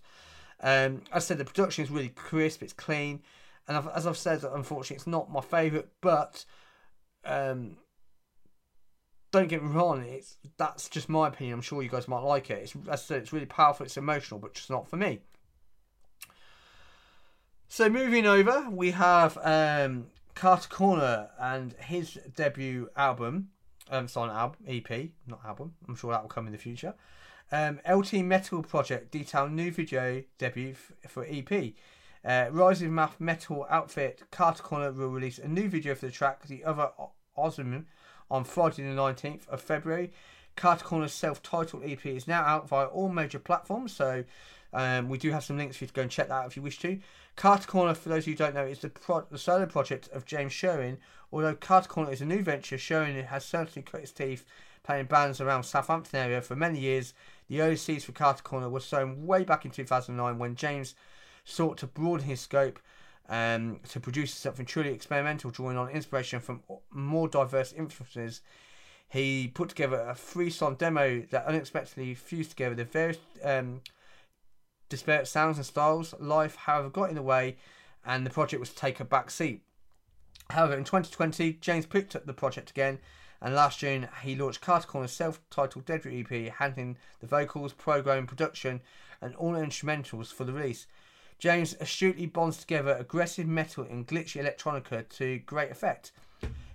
Um, 0.62 1.02
as 1.12 1.26
I 1.26 1.28
said, 1.28 1.38
the 1.38 1.46
production 1.46 1.84
is 1.84 1.92
really 1.92 2.10
crisp, 2.10 2.64
it's 2.64 2.74
clean, 2.74 3.22
and 3.68 3.78
I've, 3.78 3.88
as 3.90 4.08
I've 4.08 4.18
said, 4.18 4.44
unfortunately, 4.44 4.96
it's 4.96 5.08
not 5.08 5.32
my 5.32 5.42
favourite, 5.42 5.88
but 6.02 6.46
um, 7.26 7.78
don't 9.36 9.48
get 9.50 9.62
me 9.62 9.70
wrong, 9.70 10.02
it's 10.04 10.38
that's 10.58 10.88
just 10.88 11.10
my 11.10 11.28
opinion. 11.28 11.56
I'm 11.56 11.62
sure 11.62 11.84
you 11.84 11.90
guys 11.90 12.08
might 12.08 12.22
like 12.22 12.50
it. 12.50 12.64
It's 12.64 12.76
as 12.90 13.02
I 13.02 13.04
said, 13.04 13.22
it's 13.22 13.34
really 13.34 13.46
powerful, 13.46 13.86
it's 13.86 13.98
emotional, 13.98 14.40
but 14.40 14.54
just 14.54 14.70
not 14.70 14.88
for 14.88 14.96
me. 14.96 15.20
So 17.68 17.90
moving 17.90 18.26
over, 18.26 18.70
we 18.70 18.92
have 18.92 19.38
um, 19.44 20.08
Catercorner 20.36 21.30
and 21.40 21.74
his 21.74 22.18
debut 22.36 22.90
album. 22.96 23.50
Um, 23.92 24.08
sorry, 24.08 24.32
album, 24.32 24.60
EP, 24.68 25.10
not 25.28 25.42
album. 25.46 25.74
I'm 25.88 25.96
sure 25.96 26.12
that 26.12 26.22
will 26.22 26.30
come 26.30 26.48
in 26.48 26.54
the 26.54 26.58
future. 26.58 26.94
Um, 27.52 27.80
LT 27.88 28.14
Metal 28.14 28.64
Project 28.64 29.12
detail 29.12 29.50
new 29.50 29.70
video 29.70 30.24
debut 30.38 30.72
f- 30.72 31.12
for 31.12 31.26
EP. 31.30 31.74
Uh, 32.24 32.48
Rising 32.52 32.96
Math 32.96 33.20
Metal 33.20 33.68
outfit 33.70 34.24
Catercorner 34.32 34.96
will 34.96 35.10
release 35.10 35.38
a 35.38 35.48
new 35.48 35.70
video 35.70 35.94
for 35.94 36.06
the 36.06 36.12
track 36.12 36.48
The 36.48 36.64
Other 36.64 36.90
Osman 37.38 37.86
on 38.30 38.44
Friday 38.44 38.84
the 38.84 38.90
19th 38.90 39.48
of 39.50 39.62
February. 39.62 40.12
Catercorner's 40.58 41.14
self-titled 41.14 41.84
EP 41.86 42.06
is 42.06 42.28
now 42.28 42.42
out 42.42 42.68
via 42.68 42.86
all 42.86 43.10
major 43.10 43.40
platforms, 43.40 43.92
so 43.94 44.24
um, 44.74 45.10
we 45.10 45.18
do 45.18 45.32
have 45.32 45.44
some 45.44 45.58
links 45.58 45.78
for 45.78 45.84
you 45.84 45.88
to 45.88 45.94
go 45.94 46.02
and 46.02 46.12
check 46.12 46.30
that 46.30 46.34
out 46.34 46.48
if 46.48 46.56
you 46.56 46.62
wish 46.62 46.80
to. 46.80 47.00
Catercorner, 47.38 47.96
for 47.96 48.10
those 48.10 48.26
who 48.26 48.36
don't 48.36 48.56
know, 48.56 48.66
is 48.66 48.80
the, 48.80 48.90
pro- 48.90 49.26
the 49.30 49.38
solo 49.38 49.66
project 49.66 50.10
of 50.14 50.26
James 50.26 50.54
Sherwin. 50.54 50.98
Although 51.32 51.56
Catercorner 51.56 52.14
is 52.14 52.22
a 52.22 52.26
new 52.26 52.42
venture, 52.42 52.78
Sherwin 52.78 53.22
has 53.26 53.46
certainly 53.46 53.82
cut 53.82 54.02
his 54.02 54.12
teeth 54.12 54.46
playing 54.84 55.08
bands 55.08 55.42
around 55.42 55.64
Southampton 55.64 56.20
area 56.20 56.42
for 56.42 56.56
many 56.56 56.80
years. 56.80 57.14
The 57.50 57.62
early 57.62 57.76
seeds 57.76 58.06
for 58.06 58.12
Catercorner 58.12 58.70
were 58.70 58.80
sown 58.80 59.26
way 59.26 59.44
back 59.44 59.66
in 59.66 59.72
2009 59.72 60.38
when 60.38 60.56
James 60.56 60.96
sought 61.44 61.78
to 61.80 61.88
broaden 61.88 62.28
his 62.28 62.42
scope 62.42 62.80
um, 63.30 63.80
to 63.90 64.00
produce 64.00 64.34
something 64.34 64.66
truly 64.66 64.90
experimental, 64.92 65.52
drawing 65.52 65.78
on 65.78 65.90
inspiration 65.90 66.40
from 66.40 66.62
more 66.92 67.28
diverse 67.28 67.74
influences. 67.74 68.42
He 69.08 69.48
put 69.48 69.70
together 69.70 70.02
a 70.02 70.16
three 70.16 70.50
song 70.50 70.76
demo 70.76 71.22
that 71.32 71.46
unexpectedly 71.46 72.14
fused 72.16 72.52
together 72.52 72.76
the 72.76 72.86
various 72.86 73.18
um, 73.44 73.82
disparate 74.90 75.28
sounds 75.28 75.58
and 75.58 75.66
styles. 75.66 76.14
Life, 76.20 76.56
however, 76.56 76.90
got 76.90 77.10
in 77.10 77.16
the 77.16 77.22
way, 77.22 77.58
and 78.06 78.26
the 78.26 78.32
project 78.32 78.60
was 78.60 78.70
to 78.70 78.76
take 78.76 79.00
a 79.00 79.06
back 79.06 79.30
seat. 79.32 79.62
However, 80.50 80.74
in 80.74 80.84
2020, 80.84 81.54
James 81.54 81.86
picked 81.86 82.16
up 82.16 82.26
the 82.26 82.34
project 82.34 82.70
again, 82.70 83.00
and 83.42 83.56
last 83.56 83.80
June 83.80 84.08
he 84.22 84.36
launched 84.36 84.62
Catercorner's 84.62 85.12
self-titled 85.12 85.86
debut 85.86 86.26
EP, 86.30 86.54
handling 86.54 86.98
the 87.20 87.28
vocals, 87.28 87.74
programming, 87.74 88.28
production, 88.28 88.82
and 89.22 89.36
all 89.36 89.54
instrumentals 89.54 90.32
for 90.32 90.44
the 90.44 90.54
release. 90.54 90.88
James 91.40 91.76
astutely 91.80 92.26
bonds 92.26 92.58
together 92.58 92.96
aggressive 93.00 93.48
metal 93.48 93.84
and 93.84 94.08
glitchy 94.08 94.42
electronica 94.42 95.08
to 95.10 95.40
great 95.40 95.72
effect. 95.72 96.12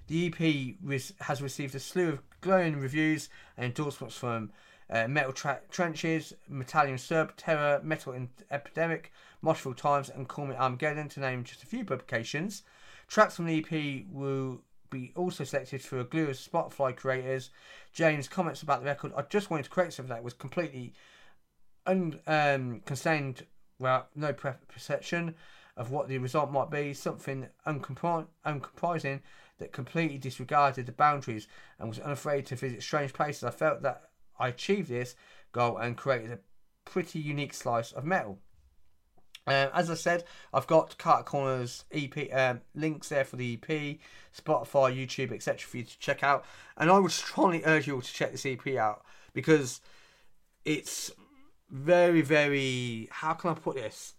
The 0.06 0.26
EP 0.26 0.74
has 1.20 1.40
received 1.40 1.74
a 1.74 1.80
slew 1.80 2.08
of 2.08 2.22
glowing 2.40 2.80
reviews 2.80 3.28
and 3.56 3.66
endorsements 3.66 4.16
from 4.16 4.50
uh, 4.90 5.06
Metal 5.06 5.32
Tra- 5.32 5.60
Trenches, 5.70 6.34
Metallium 6.50 6.98
Serb, 6.98 7.36
Terror, 7.36 7.80
Metal 7.82 8.12
in- 8.12 8.28
Epidemic, 8.50 9.12
Moshville 9.42 9.76
Times, 9.76 10.10
and 10.10 10.28
Call 10.28 10.46
Me 10.46 10.56
Armageddon, 10.56 11.08
to 11.10 11.20
name 11.20 11.44
just 11.44 11.62
a 11.62 11.66
few 11.66 11.84
publications. 11.84 12.62
Tracks 13.06 13.36
from 13.36 13.46
the 13.46 13.58
EP 13.58 14.04
will 14.10 14.62
be 14.90 15.12
also 15.14 15.44
selected 15.44 15.80
for 15.80 16.00
a 16.00 16.04
glue 16.04 16.28
of 16.28 16.36
Spotify 16.36 16.94
creators. 16.94 17.50
James 17.92 18.28
comments 18.28 18.62
about 18.62 18.80
the 18.80 18.86
record. 18.86 19.12
I 19.16 19.22
just 19.22 19.50
wanted 19.50 19.64
to 19.64 19.70
create 19.70 19.92
something 19.92 20.14
that 20.14 20.24
was 20.24 20.34
completely 20.34 20.92
unconstrained, 21.86 23.38
um, 23.40 23.46
well, 23.80 24.06
no 24.14 24.32
perception 24.32 25.34
of 25.76 25.90
what 25.90 26.08
the 26.08 26.18
result 26.18 26.52
might 26.52 26.70
be. 26.70 26.92
Something 26.92 27.49
uncompri- 27.66 28.26
uncomprising 28.46 29.20
that 29.58 29.72
completely 29.72 30.18
disregarded 30.18 30.87
the 30.87 30.92
boundaries 30.92 31.49
and 31.78 31.88
was 31.88 31.99
unafraid 31.99 32.46
to 32.46 32.56
visit 32.56 32.82
strange 32.82 33.12
places. 33.12 33.44
I 33.44 33.50
felt 33.50 33.82
that 33.82 34.10
I 34.38 34.49
achieved 34.49 34.88
this 34.88 35.14
goal 35.52 35.78
and 35.78 35.96
created 35.96 36.30
a 36.30 36.38
pretty 36.84 37.18
unique 37.18 37.54
slice 37.54 37.92
of 37.92 38.04
metal. 38.04 38.38
Uh, 39.46 39.68
as 39.72 39.90
I 39.90 39.94
said, 39.94 40.25
I've 40.52 40.66
got 40.66 40.99
Catercorner's 40.99 41.84
EP 41.90 42.32
um, 42.32 42.60
links 42.75 43.08
there 43.08 43.25
for 43.25 43.37
the 43.37 43.54
EP, 43.54 43.99
Spotify, 44.37 44.94
YouTube, 44.94 45.32
etc. 45.32 45.58
for 45.58 45.78
you 45.78 45.84
to 45.84 45.99
check 45.99 46.22
out. 46.22 46.44
And 46.76 46.90
I 46.90 46.99
would 46.99 47.10
strongly 47.12 47.62
urge 47.64 47.87
you 47.87 47.94
all 47.94 48.02
to 48.02 48.12
check 48.12 48.32
this 48.32 48.46
EP 48.46 48.76
out 48.76 49.02
because 49.32 49.80
it's 50.64 51.10
very, 51.70 52.20
very. 52.20 53.08
How 53.10 53.34
can 53.34 53.50
I 53.50 53.54
put 53.54 53.76
this? 53.76 54.14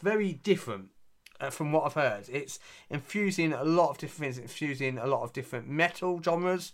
Very 0.00 0.32
different 0.32 0.90
uh, 1.40 1.50
from 1.50 1.72
what 1.72 1.84
I've 1.84 1.94
heard. 1.94 2.28
It's 2.30 2.58
infusing 2.90 3.52
a 3.52 3.64
lot 3.64 3.90
of 3.90 3.98
different 3.98 4.34
things, 4.34 4.38
infusing 4.38 4.98
a 4.98 5.06
lot 5.06 5.22
of 5.22 5.32
different 5.32 5.68
metal 5.68 6.20
genres 6.22 6.72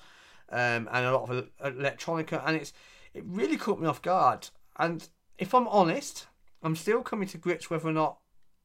um, 0.50 0.88
and 0.92 1.06
a 1.06 1.12
lot 1.12 1.30
of 1.30 1.48
electronica, 1.64 2.42
and 2.46 2.56
it's 2.56 2.72
it 3.14 3.24
really 3.26 3.56
caught 3.56 3.80
me 3.80 3.86
off 3.86 4.02
guard. 4.02 4.48
And 4.78 5.08
if 5.38 5.54
I'm 5.54 5.68
honest, 5.68 6.26
I'm 6.62 6.76
still 6.76 7.02
coming 7.02 7.28
to 7.28 7.38
grips 7.38 7.70
whether 7.70 7.88
or 7.88 7.92
not 7.92 8.18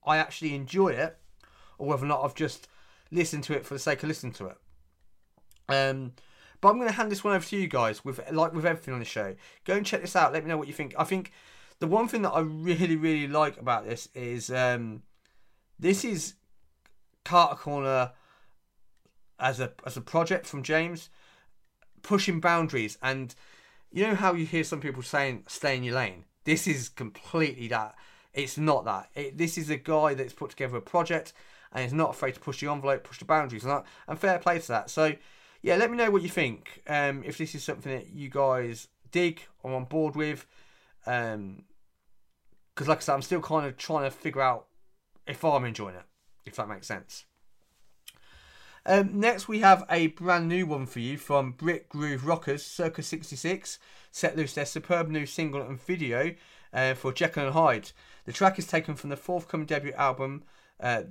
I 0.06 0.18
actually 0.18 0.56
enjoy 0.56 0.90
it, 0.90 1.18
or 1.78 1.88
whether 1.88 2.06
or 2.06 2.10
not 2.10 2.24
I've 2.24 2.36
just 2.36 2.68
listened 3.12 3.44
to 3.46 3.56
it 3.56 3.66
for 3.66 3.74
the 3.74 3.80
sake 3.80 4.04
of 4.04 4.10
listening 4.10 4.34
to 4.34 4.48
it. 4.48 4.58
Um, 5.70 6.14
but 6.62 6.70
I'm 6.70 6.78
going 6.78 6.90
to 6.90 6.96
hand 6.96 7.12
this 7.12 7.24
one 7.24 7.36
over 7.36 7.46
to 7.46 7.58
you 7.58 7.68
guys 7.68 8.04
with 8.04 8.20
like 8.32 8.54
with 8.54 8.66
everything 8.66 8.94
on 8.94 9.00
the 9.00 9.06
show. 9.06 9.36
Go 9.66 9.76
and 9.76 9.86
check 9.86 10.02
this 10.02 10.16
out. 10.16 10.34
Let 10.34 10.44
me 10.44 10.50
know 10.50 10.58
what 10.58 10.68
you 10.68 10.74
think. 10.74 10.96
I 10.98 11.04
think 11.04 11.32
the 11.80 11.88
one 11.88 12.08
thing 12.08 12.24
that 12.24 12.32
I 12.32 12.40
really 12.40 12.96
really 12.96 13.28
like 13.28 13.60
about 13.60 13.86
this 13.86 14.10
is 14.14 14.50
um, 14.50 15.04
this 15.80 16.04
is 16.04 16.34
Catercorner 17.26 18.12
as 19.40 19.60
a 19.60 19.72
as 19.86 19.98
a 19.98 20.02
project 20.02 20.46
from 20.46 20.64
James 20.64 21.10
pushing 22.02 22.40
boundaries 22.40 22.98
and 23.02 23.36
you 23.92 24.06
know 24.08 24.16
how 24.16 24.34
you 24.34 24.46
hear 24.46 24.64
some 24.64 24.80
people 24.80 25.04
saying 25.04 25.44
stay 25.48 25.76
in 25.76 25.84
your 25.84 25.96
lane 25.96 26.24
this 26.44 26.68
is 26.68 26.90
completely 26.90 27.68
that 27.68 27.96
it's 28.34 28.58
not 28.58 28.86
that 28.86 29.10
it, 29.16 29.38
this 29.38 29.58
is 29.58 29.70
a 29.70 29.78
guy 29.78 30.14
that's 30.14 30.34
put 30.34 30.52
together 30.52 30.78
a 30.78 30.82
project 30.82 31.34
and 31.74 31.86
is 31.86 31.94
not 31.94 32.12
afraid 32.12 32.34
to 32.34 32.40
push 32.40 32.62
the 32.62 32.72
envelope 32.72 33.04
push 33.04 33.20
the 33.20 33.26
boundaries 33.26 33.66
and, 33.66 33.84
and 34.08 34.20
fair 34.20 34.40
play 34.40 34.60
to 34.60 34.68
that 34.68 34.90
so 34.90 35.14
yeah 35.62 35.76
let 35.76 35.92
me 35.92 35.98
know 35.98 36.12
what 36.12 36.22
you 36.22 36.30
think 36.30 36.82
um, 36.88 37.24
if 37.26 37.38
this 37.38 37.56
is 37.56 37.64
something 37.64 37.92
that 37.92 38.14
you 38.14 38.30
guys 38.30 38.88
dig 39.12 39.42
or 39.64 39.74
on 39.74 39.86
board 39.86 40.16
with 40.16 40.46
um 41.06 41.64
because 42.74 42.88
like 42.88 42.98
i 42.98 43.02
said 43.02 43.14
i'm 43.14 43.22
still 43.22 43.42
kind 43.42 43.66
of 43.66 43.78
trying 43.78 44.04
to 44.04 44.12
figure 44.12 44.42
out 44.42 44.68
if 45.26 45.44
i'm 45.44 45.66
enjoying 45.66 45.96
it 45.96 46.06
if 46.46 46.56
that 46.56 46.68
makes 46.68 46.88
sense 46.88 47.26
um, 48.90 49.20
next, 49.20 49.50
we 49.50 49.60
have 49.60 49.84
a 49.92 50.08
brand 50.08 50.48
new 50.48 50.66
one 50.66 50.86
for 50.86 51.02
you 51.02 51.18
from 51.18 51.52
Brick 51.52 51.90
Groove 51.90 52.26
Rockers, 52.26 52.66
Circus 52.66 53.06
66. 53.08 53.80
Set 54.12 54.38
loose 54.38 54.54
their 54.54 54.66
superb 54.66 55.10
new 55.10 55.26
single 55.26 55.62
and 55.62 55.80
video 55.82 56.34
uh, 56.72 56.94
for 56.94 57.12
Jekyll 57.12 57.48
and 57.48 57.54
Hyde. 57.54 57.92
The 58.26 58.32
track 58.32 58.58
is 58.58 58.66
taken 58.66 58.96
from 58.96 59.10
the 59.10 59.18
forthcoming 59.18 59.66
debut 59.66 59.92
album, 59.92 60.44
uh, 60.80 61.04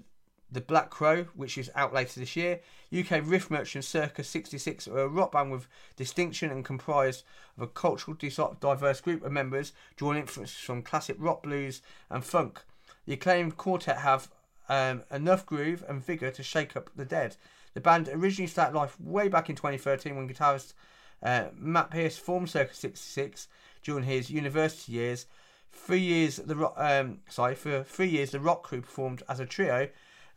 The 0.51 0.61
Black 0.61 0.91
Crow, 0.91 1.25
which 1.35 1.59
is 1.59 1.71
out 1.75 1.93
later 1.93 2.21
this 2.21 2.37
year. 2.37 2.61
UK 2.97 3.21
Riff 3.25 3.51
Merchant 3.51 3.85
Circus 3.85 4.29
66 4.29 4.87
are 4.89 5.01
a 5.01 5.09
rock 5.09 5.33
band 5.33 5.51
with 5.51 5.67
distinction 5.97 6.51
and 6.51 6.65
comprised 6.65 7.25
of 7.57 7.65
a 7.65 7.67
culturally 7.67 8.19
diverse 8.61 9.01
group 9.01 9.25
of 9.25 9.33
members, 9.33 9.73
drawing 9.97 10.19
influences 10.19 10.57
from 10.57 10.83
classic 10.83 11.17
rock, 11.19 11.43
blues, 11.43 11.83
and 12.11 12.25
funk. 12.25 12.63
The 13.07 13.15
acclaimed 13.15 13.57
quartet 13.57 13.99
have 13.99 14.31
um, 14.69 15.03
enough 15.11 15.47
groove 15.47 15.85
and 15.89 16.05
vigour 16.05 16.31
to 16.31 16.43
shake 16.43 16.77
up 16.77 16.91
the 16.95 17.05
dead. 17.05 17.37
The 17.75 17.81
band 17.81 18.09
originally 18.09 18.49
started 18.49 18.77
life 18.77 18.99
way 19.01 19.29
back 19.29 19.51
in 19.51 19.57
2013 19.57 20.17
when 20.17 20.29
guitarist 20.29 20.73
uh, 21.23 21.47
Matt 21.57 21.91
Pierce 21.91 22.17
formed 22.17 22.51
Circus 22.51 22.79
66 22.79 23.49
during 23.83 24.05
his 24.05 24.31
university 24.31 24.93
years. 24.93 25.27
Three 25.73 26.01
years, 26.01 26.37
the 26.37 26.73
um, 26.77 27.19
sorry, 27.29 27.55
for 27.55 27.83
three 27.83 28.09
years, 28.09 28.31
the 28.31 28.41
rock 28.41 28.63
crew 28.63 28.81
performed 28.81 29.23
as 29.29 29.41
a 29.41 29.47
trio, 29.47 29.89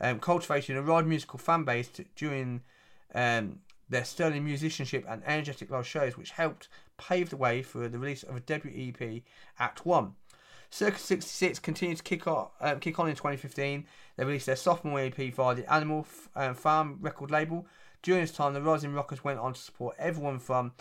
um, 0.02 0.20
cultivating 0.20 0.78
a 0.78 0.82
wide 0.82 1.08
musical 1.08 1.40
fan 1.40 1.64
base 1.64 1.90
during 2.16 2.62
um, 3.14 3.60
their 3.90 4.06
sterling 4.06 4.46
musicianship 4.46 5.06
and 5.08 5.24
energetic 5.26 5.70
live 5.72 5.88
shows, 5.88 6.18
which 6.18 6.32
helped 6.32 6.68
pave 6.98 7.30
the 7.30 7.38
way 7.38 7.62
for 7.62 7.88
the 7.88 8.00
release 8.00 8.24
of 8.24 8.36
a 8.36 8.40
debut 8.40 8.94
EP, 8.94 9.22
Act 9.58 9.86
One. 9.86 10.14
Circus 10.72 11.02
66 11.02 11.58
continued 11.60 11.98
to 11.98 12.04
kick 12.04 12.28
on, 12.28 12.48
um, 12.62 12.80
kick 12.80 13.00
on 13.00 13.10
in 13.10 13.16
2015. 13.16 13.86
They 14.16 14.24
released 14.24 14.46
their 14.46 14.56
sophomore 14.56 15.00
EP 15.00 15.16
via 15.16 15.56
the 15.56 15.74
Animal 15.74 16.06
um, 16.36 16.54
Farm 16.54 17.00
record 17.02 17.32
label. 17.32 17.66
During 18.04 18.22
this 18.22 18.32
time, 18.32 18.54
the 18.54 18.62
Rising 18.62 18.94
Rockers 18.94 19.24
went 19.24 19.40
on 19.40 19.54
to 19.54 19.60
support 19.60 19.96
everyone 19.98 20.40
from 20.40 20.74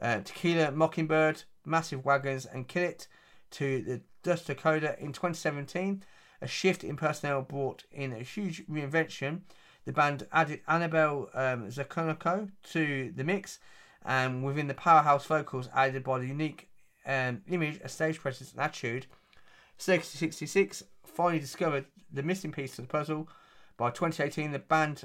uh, 0.00 0.20
Tequila 0.24 0.72
Mockingbird, 0.72 1.44
Massive 1.64 2.04
Wagons, 2.04 2.46
and 2.46 2.66
Kill 2.66 2.84
It 2.84 3.08
to 3.52 3.82
the 3.82 4.00
Dust 4.22 4.46
Dakota 4.46 4.96
in 4.98 5.12
2017. 5.12 6.02
A 6.42 6.46
shift 6.46 6.84
in 6.84 6.96
personnel 6.96 7.42
brought 7.42 7.84
in 7.90 8.12
a 8.12 8.22
huge 8.22 8.66
reinvention. 8.66 9.40
The 9.84 9.92
band 9.92 10.26
added 10.32 10.60
Annabelle 10.68 11.30
um, 11.34 11.70
to 11.70 13.12
the 13.16 13.24
mix, 13.24 13.58
and 14.04 14.44
within 14.44 14.66
the 14.66 14.74
powerhouse 14.74 15.26
vocals 15.26 15.68
added 15.74 16.04
by 16.04 16.18
the 16.18 16.26
unique 16.26 16.68
um, 17.06 17.42
image, 17.48 17.80
a 17.82 17.88
stage 17.88 18.18
presence, 18.18 18.52
and 18.52 18.60
attitude 18.60 19.06
66 19.78 20.82
finally 21.04 21.38
discovered 21.38 21.86
the 22.12 22.22
missing 22.22 22.52
piece 22.52 22.78
of 22.78 22.86
the 22.86 22.92
puzzle. 22.92 23.28
By 23.76 23.90
2018, 23.90 24.52
the 24.52 24.58
band 24.58 25.04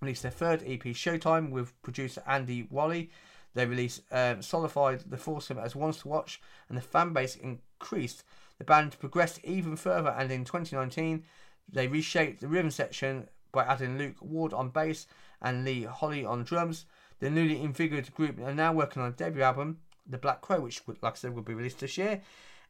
released 0.00 0.22
their 0.22 0.30
third 0.30 0.62
EP, 0.66 0.82
Showtime, 0.82 1.50
with 1.50 1.80
producer 1.82 2.22
Andy 2.26 2.66
Wally. 2.70 3.10
They 3.54 3.66
released 3.66 4.02
um, 4.10 4.42
solidified 4.42 5.04
the 5.10 5.16
foursome 5.16 5.58
as 5.58 5.76
ones 5.76 5.98
to 5.98 6.08
watch, 6.08 6.40
and 6.68 6.76
the 6.76 6.82
fan 6.82 7.12
base 7.12 7.36
increased. 7.36 8.24
The 8.58 8.64
band 8.64 8.98
progressed 8.98 9.40
even 9.44 9.76
further, 9.76 10.10
and 10.10 10.30
in 10.30 10.44
2019, 10.44 11.24
they 11.70 11.88
reshaped 11.88 12.40
the 12.40 12.48
rhythm 12.48 12.70
section 12.70 13.28
by 13.52 13.64
adding 13.64 13.98
Luke 13.98 14.16
Ward 14.20 14.52
on 14.52 14.70
bass 14.70 15.06
and 15.40 15.64
Lee 15.64 15.84
Holly 15.84 16.24
on 16.24 16.44
drums. 16.44 16.86
The 17.20 17.30
newly 17.30 17.60
invigorated 17.60 18.14
group 18.14 18.38
are 18.40 18.54
now 18.54 18.72
working 18.72 19.02
on 19.02 19.08
a 19.08 19.12
debut 19.12 19.42
album, 19.42 19.78
The 20.06 20.18
Black 20.18 20.40
Crow, 20.40 20.60
which, 20.60 20.82
like 20.86 21.14
I 21.14 21.16
said, 21.16 21.34
will 21.34 21.42
be 21.42 21.54
released 21.54 21.80
this 21.80 21.96
year. 21.96 22.22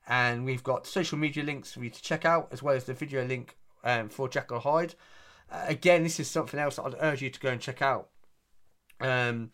And 0.07 0.45
we've 0.45 0.62
got 0.62 0.87
social 0.87 1.19
media 1.19 1.43
links 1.43 1.73
for 1.73 1.83
you 1.83 1.91
to 1.91 2.03
check 2.03 2.25
out, 2.25 2.49
as 2.53 2.62
well 2.62 2.76
as 2.76 2.85
the 2.85 2.95
video 2.95 3.25
link 3.25 3.57
um, 3.83 4.09
for 4.09 4.29
Jekyll 4.29 4.61
Hyde. 4.61 4.95
Uh, 5.50 5.64
again, 5.67 6.03
this 6.03 6.21
is 6.21 6.31
something 6.31 6.61
else 6.61 6.79
I'd 6.79 6.95
urge 7.00 7.23
you 7.23 7.31
to 7.31 7.41
go 7.41 7.50
and 7.50 7.61
check 7.61 7.83
out. 7.83 8.09
Um, 9.00 9.50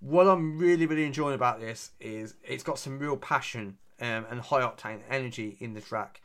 what 0.00 0.26
I'm 0.26 0.58
really, 0.58 0.86
really 0.86 1.04
enjoying 1.04 1.34
about 1.34 1.60
this 1.60 1.90
is 2.00 2.34
it's 2.44 2.62
got 2.62 2.78
some 2.78 2.98
real 2.98 3.16
passion 3.16 3.78
um, 4.00 4.26
and 4.30 4.40
high 4.40 4.60
octane 4.60 5.00
energy 5.10 5.56
in 5.60 5.74
the 5.74 5.80
track. 5.80 6.20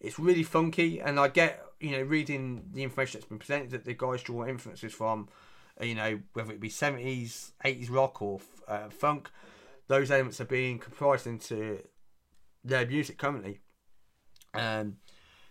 It's 0.00 0.18
really 0.18 0.42
funky, 0.42 1.00
and 1.00 1.18
I 1.18 1.28
get, 1.28 1.64
you 1.80 1.92
know, 1.92 2.02
reading 2.02 2.70
the 2.72 2.82
information 2.82 3.20
that's 3.20 3.28
been 3.28 3.38
presented 3.38 3.70
that 3.70 3.84
the 3.84 3.94
guys 3.94 4.22
draw 4.22 4.46
influences 4.46 4.92
from, 4.92 5.28
you 5.80 5.94
know, 5.94 6.20
whether 6.34 6.52
it 6.52 6.60
be 6.60 6.68
70s, 6.68 7.52
80s 7.64 7.90
rock 7.90 8.20
or 8.20 8.40
uh, 8.68 8.90
funk, 8.90 9.30
those 9.88 10.10
elements 10.10 10.40
are 10.40 10.46
being 10.46 10.78
comprised 10.78 11.26
into 11.26 11.78
their 12.62 12.86
music 12.86 13.18
currently. 13.18 13.60
Um, 14.52 14.96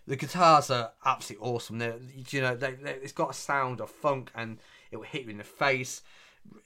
the 0.06 0.16
guitars 0.16 0.70
are 0.70 0.92
absolutely 1.06 1.48
awesome. 1.48 1.78
They're, 1.78 1.98
you 2.30 2.42
know, 2.42 2.56
they, 2.56 2.74
they, 2.74 2.92
it's 2.92 3.12
got 3.12 3.32
a 3.32 3.34
sound 3.34 3.80
of 3.80 3.90
funk, 3.90 4.32
and 4.36 4.60
it 4.92 4.98
will 4.98 5.04
hit 5.04 5.24
you 5.24 5.30
in 5.30 5.38
the 5.38 5.44
face. 5.44 6.02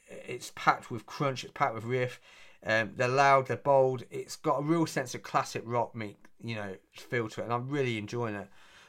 It's 0.07 0.51
packed 0.55 0.89
with 0.89 1.05
crunch. 1.05 1.43
It's 1.43 1.53
packed 1.53 1.75
with 1.75 1.83
riff. 1.83 2.19
Um, 2.65 2.91
they're 2.95 3.07
loud. 3.07 3.47
They're 3.47 3.57
bold. 3.57 4.03
It's 4.09 4.35
got 4.35 4.59
a 4.59 4.63
real 4.63 4.85
sense 4.85 5.15
of 5.15 5.23
classic 5.23 5.63
rock, 5.65 5.95
me, 5.95 6.17
you 6.43 6.55
know, 6.55 6.75
feel 6.91 7.29
to 7.29 7.41
it, 7.41 7.45
and 7.45 7.53
I'm 7.53 7.69
really 7.69 7.97
enjoying 7.97 8.35
it. 8.35 8.47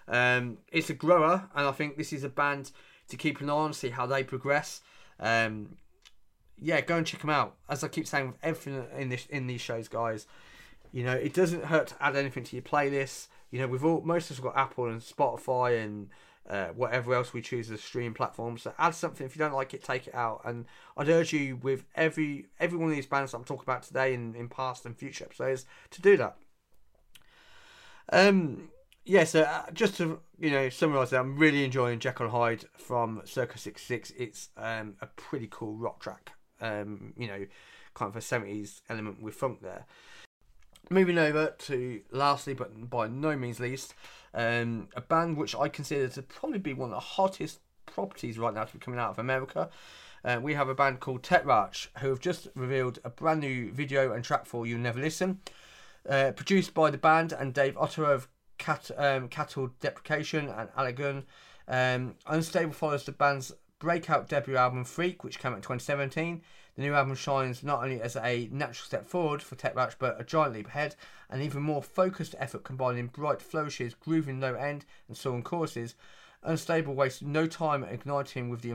Um, 0.09 0.59
it's 0.73 0.91
a 0.91 0.95
grower, 0.95 1.49
and 1.55 1.67
I 1.67 1.73
think 1.73 1.97
this 1.97 2.13
is 2.13 2.25
a 2.25 2.29
band 2.29 2.73
to 3.09 3.17
keep 3.17 3.41
an 3.41 3.51
eye 3.51 3.53
on, 3.53 3.73
see 3.73 3.91
how 3.91 4.07
they 4.07 4.25
progress. 4.25 4.81
Um, 5.21 5.77
yeah, 6.61 6.81
go 6.81 6.97
and 6.97 7.07
check 7.07 7.21
them 7.21 7.31
out. 7.31 7.55
As 7.69 7.85
I 7.85 7.89
keep 7.89 8.07
saying 8.07 8.29
with 8.29 8.37
everything 8.43 8.85
in 8.97 9.09
this 9.11 9.27
in 9.27 9.47
these 9.47 9.61
shows, 9.61 9.89
guys, 9.89 10.27
you 10.93 11.05
know, 11.05 11.15
it 11.15 11.35
doesn't 11.35 11.65
hurt 11.65 11.89
to 11.89 12.03
add 12.03 12.17
anything 12.17 12.45
to 12.45 12.57
your 12.57 12.63
playlist. 12.63 13.29
You 13.51 13.61
know, 13.61 13.67
we've 13.67 13.85
all 13.85 14.01
most 14.01 14.31
of 14.31 14.39
us 14.39 14.43
got 14.43 14.57
Apple 14.57 14.87
and 14.87 15.01
Spotify 15.01 15.83
and 15.83 16.09
uh, 16.49 16.69
whatever 16.69 17.15
else 17.15 17.33
we 17.33 17.43
choose 17.43 17.71
as 17.71 17.83
stream 17.83 18.15
platforms. 18.15 18.63
So 18.63 18.73
add 18.79 18.95
something. 18.95 19.27
If 19.27 19.37
you 19.37 19.41
don't 19.41 19.55
like 19.55 19.75
it, 19.75 19.85
take 19.85 20.07
it 20.07 20.15
out. 20.15 20.41
And 20.45 20.67
I'd 20.97 21.09
urge 21.09 21.33
you 21.33 21.57
with 21.57 21.85
every 21.95 22.47
every 22.59 22.79
one 22.79 22.89
of 22.89 22.97
these 22.97 23.07
bands 23.07 23.35
I'm 23.35 23.45
talking 23.45 23.65
about 23.65 23.83
today 23.83 24.15
and 24.15 24.35
in 24.35 24.49
past 24.49 24.87
and 24.87 24.97
future 24.97 25.25
episodes 25.25 25.67
to 25.91 26.03
do 26.03 26.17
that. 26.17 26.37
Um, 28.11 28.71
yeah. 29.05 29.25
So 29.25 29.43
uh, 29.43 29.71
just 29.73 29.97
to 29.99 30.21
you 30.39 30.51
know 30.51 30.69
summarize 30.71 31.11
that, 31.11 31.21
I'm 31.21 31.37
really 31.37 31.65
enjoying 31.65 31.99
Jekyll 31.99 32.31
Hyde 32.31 32.65
from 32.79 33.23
Circus 33.25 33.63
66. 33.63 34.13
It's 34.17 34.49
um, 34.57 34.95
a 35.03 35.07
pretty 35.07 35.49
cool 35.51 35.77
rock 35.77 36.01
track. 36.01 36.33
Um, 36.61 37.13
you 37.17 37.29
know, 37.29 37.47
kind 37.95 38.09
of 38.09 38.17
a 38.17 38.21
70s 38.21 38.81
element 38.89 39.23
with 39.23 39.35
funk 39.35 39.61
there. 39.63 39.87
Moving 40.91 41.19
over 41.19 41.55
to 41.59 42.01
lastly, 42.11 42.55
but 42.55 42.89
by 42.89 43.09
no 43.09 43.37
means 43.37 43.61
least, 43.61 43.95
um, 44.35 44.89
a 44.95 45.01
band 45.01 45.37
which 45.37 45.55
I 45.55 45.69
consider 45.69 46.09
to 46.09 46.23
probably 46.23 46.59
be 46.59 46.75
one 46.75 46.91
of 46.91 46.97
the 46.97 47.01
hottest 47.01 47.61
properties 47.87 48.39
right 48.39 48.55
now 48.55 48.65
to 48.65 48.73
be 48.73 48.79
coming 48.79 49.01
out 49.01 49.11
of 49.11 49.19
America. 49.19 49.71
Uh, 50.25 50.41
we 50.43 50.55
have 50.55 50.69
a 50.69 50.75
band 50.75 51.01
called 51.01 51.23
Tetrarch 51.23 51.89
who 51.99 52.09
have 52.09 52.21
just 52.21 52.49
revealed 52.55 52.99
a 53.05 53.11
brand 53.11 53.41
new 53.41 53.73
video 53.73 54.13
and 54.13 54.25
track 54.25 54.47
for 54.47 54.67
You 54.67 54.79
Never 54.79 55.01
Listen. 55.01 55.41
Uh, 56.09 56.33
produced 56.33 56.75
by 56.75 56.91
the 56.91 56.99
band 56.99 57.33
and 57.33 57.53
Dave 57.53 57.77
Otter 57.77 58.05
of 58.05 58.29
Cat, 58.57 58.91
um, 58.97 59.29
Cattle 59.29 59.71
Decapitation 59.81 60.49
and 60.49 60.71
Allegaeon. 60.71 61.25
Um, 61.69 62.15
Unstable 62.27 62.73
follows 62.73 63.05
the 63.05 63.13
band's 63.13 63.53
breakout 63.79 64.29
debut 64.29 64.57
album 64.57 64.85
Freak, 64.85 65.23
which 65.23 65.39
came 65.39 65.53
out 65.53 65.57
in 65.57 65.63
2017. 65.63 66.43
The 66.79 66.85
new 66.85 66.95
album 66.95 67.17
shines 67.17 67.65
not 67.65 67.83
only 67.83 68.01
as 68.01 68.15
a 68.15 68.49
natural 68.53 68.87
step 68.87 69.05
forward 69.05 69.43
for 69.43 69.57
Tetrarch, 69.57 69.97
but 69.99 70.21
a 70.21 70.23
giant 70.23 70.55
leap 70.55 70.69
ahead, 70.69 70.95
an 71.29 71.43
even 71.43 71.61
more 71.61 71.83
focused 71.83 72.37
effort 72.39 72.63
combining 72.63 73.09
bright 73.09 73.43
flourishes, 73.43 73.95
grooving 73.95 74.39
low 74.39 74.55
end, 74.55 74.85
and 75.09 75.17
soaring 75.17 75.43
choruses. 75.43 75.97
Unstable 76.45 76.95
wastes 76.95 77.21
no 77.21 77.49
time 77.49 77.83
igniting 77.83 78.49
with 78.49 78.61
the 78.61 78.71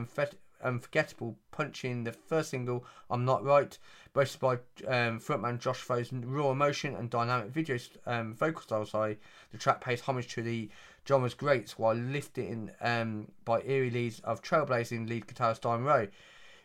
unforgettable 0.62 1.38
punching 1.50 2.04
the 2.04 2.12
first 2.12 2.50
single, 2.50 2.84
I'm 3.08 3.24
Not 3.24 3.42
Right, 3.42 3.78
boasted 4.12 4.38
by 4.38 4.56
um, 4.86 5.18
frontman 5.18 5.58
Josh 5.58 5.80
Fore's 5.80 6.12
raw 6.12 6.50
emotion 6.50 6.94
and 6.94 7.08
dynamic 7.08 7.52
video 7.52 7.78
um, 8.04 8.34
vocal 8.34 8.60
style. 8.60 8.84
Sorry, 8.84 9.18
the 9.50 9.56
track 9.56 9.80
pays 9.80 10.02
homage 10.02 10.28
to 10.34 10.42
the 10.42 10.68
genre's 11.08 11.32
greats 11.32 11.78
while 11.78 11.94
lifted 11.94 12.70
um, 12.82 13.28
by 13.46 13.62
eerie 13.62 13.88
leads 13.88 14.20
of 14.20 14.42
trailblazing 14.42 15.08
lead 15.08 15.26
guitarist 15.26 15.62
Diamond 15.62 15.86
Rowe. 15.86 16.08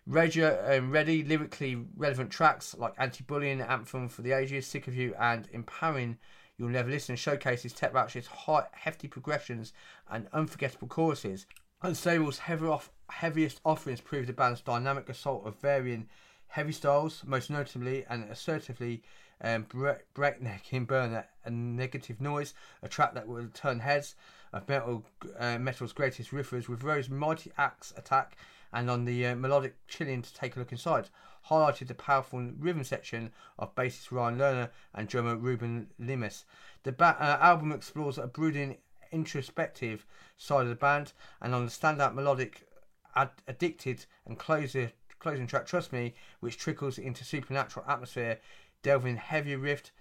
Ready, 0.09 0.43
um, 0.43 0.89
ready 0.89 1.23
lyrically 1.23 1.85
relevant 1.95 2.31
tracks 2.31 2.75
like 2.75 2.95
Anti-Bullying, 2.97 3.61
Anthem 3.61 4.07
for 4.07 4.23
the 4.23 4.31
Ages, 4.31 4.65
Sick 4.65 4.87
of 4.87 4.95
You, 4.95 5.13
and 5.19 5.47
Empowering 5.51 6.17
You'll 6.57 6.69
Never 6.69 6.89
Listen 6.89 7.15
showcases 7.15 7.73
Tetrarch's 7.73 8.25
high, 8.25 8.65
hefty 8.71 9.07
progressions 9.07 9.71
and 10.09 10.27
unforgettable 10.33 10.87
choruses. 10.87 11.45
Unstable's 11.83 12.39
heavy 12.39 12.65
off, 12.65 12.89
heaviest 13.11 13.61
offerings 13.63 14.01
prove 14.01 14.25
the 14.25 14.33
band's 14.33 14.61
dynamic 14.61 15.09
assault 15.09 15.45
of 15.45 15.61
varying 15.61 16.07
heavy 16.47 16.71
styles, 16.71 17.21
most 17.23 17.51
notably 17.51 18.03
and 18.09 18.31
assertively 18.31 19.03
um, 19.41 19.67
breakneck 20.15 20.73
in 20.73 20.85
Burner 20.85 21.27
and 21.45 21.77
Negative 21.77 22.19
Noise, 22.19 22.55
a 22.81 22.89
track 22.89 23.13
that 23.13 23.27
will 23.27 23.47
turn 23.53 23.81
heads 23.81 24.15
of 24.53 24.67
metal, 24.67 25.05
uh, 25.37 25.59
metal's 25.59 25.93
greatest 25.93 26.31
riffers 26.31 26.67
with 26.67 26.81
Rowe's 26.81 27.09
mighty 27.09 27.51
axe 27.59 27.93
attack 27.95 28.35
and 28.71 28.89
on 28.89 29.05
the 29.05 29.25
uh, 29.27 29.35
melodic 29.35 29.75
chilling 29.87 30.21
to 30.21 30.33
take 30.33 30.55
a 30.55 30.59
look 30.59 30.71
inside, 30.71 31.09
highlighted 31.49 31.87
the 31.87 31.93
powerful 31.95 32.39
rhythm 32.59 32.83
section 32.83 33.31
of 33.57 33.73
bassist 33.75 34.11
Ryan 34.11 34.37
Lerner 34.37 34.69
and 34.93 35.07
drummer 35.07 35.35
Ruben 35.35 35.87
Limas. 35.99 36.43
The 36.83 36.91
ba- 36.91 37.17
uh, 37.19 37.37
album 37.43 37.71
explores 37.71 38.17
a 38.17 38.27
brooding, 38.27 38.77
introspective 39.11 40.05
side 40.37 40.63
of 40.63 40.69
the 40.69 40.75
band, 40.75 41.13
and 41.41 41.55
on 41.55 41.65
the 41.65 41.71
standout 41.71 42.13
melodic, 42.13 42.67
ad- 43.15 43.31
addicted 43.47 44.05
and 44.25 44.37
closer, 44.37 44.91
closing 45.19 45.47
track, 45.47 45.65
Trust 45.65 45.91
Me, 45.91 46.13
which 46.39 46.57
trickles 46.57 46.97
into 46.97 47.23
supernatural 47.23 47.85
atmosphere, 47.87 48.39
delving 48.83 49.17
heavy 49.17 49.55
riff 49.55 49.91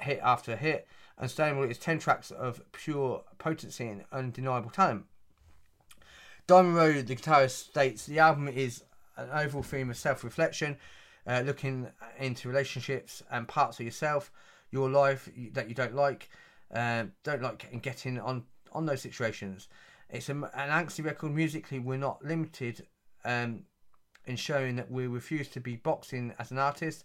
hit 0.00 0.20
after 0.22 0.56
hit. 0.56 0.86
Unstable 1.18 1.64
is 1.64 1.78
10 1.78 1.98
tracks 1.98 2.30
of 2.30 2.62
pure 2.72 3.24
potency 3.38 3.86
and 3.86 4.04
undeniable 4.12 4.70
talent. 4.70 5.04
Diamond 6.50 6.74
Rowe, 6.74 7.00
the 7.00 7.14
guitarist, 7.14 7.68
states 7.68 8.06
the 8.06 8.18
album 8.18 8.48
is 8.48 8.82
an 9.16 9.28
overall 9.32 9.62
theme 9.62 9.88
of 9.88 9.96
self 9.96 10.24
reflection, 10.24 10.76
uh, 11.24 11.44
looking 11.46 11.86
into 12.18 12.48
relationships 12.48 13.22
and 13.30 13.46
parts 13.46 13.78
of 13.78 13.84
yourself, 13.86 14.32
your 14.72 14.90
life 14.90 15.28
that 15.52 15.68
you 15.68 15.76
don't 15.76 15.94
like, 15.94 16.28
uh, 16.74 17.04
don't 17.22 17.40
like, 17.40 17.68
and 17.70 17.84
getting 17.84 18.18
on, 18.18 18.42
on 18.72 18.84
those 18.84 19.00
situations. 19.00 19.68
It's 20.08 20.28
a, 20.28 20.32
an 20.32 20.70
angsty 20.70 21.04
record 21.04 21.30
musically. 21.30 21.78
We're 21.78 21.98
not 21.98 22.24
limited 22.24 22.84
um, 23.24 23.62
in 24.26 24.34
showing 24.34 24.74
that 24.74 24.90
we 24.90 25.06
refuse 25.06 25.46
to 25.50 25.60
be 25.60 25.76
boxing 25.76 26.34
as 26.40 26.50
an 26.50 26.58
artist, 26.58 27.04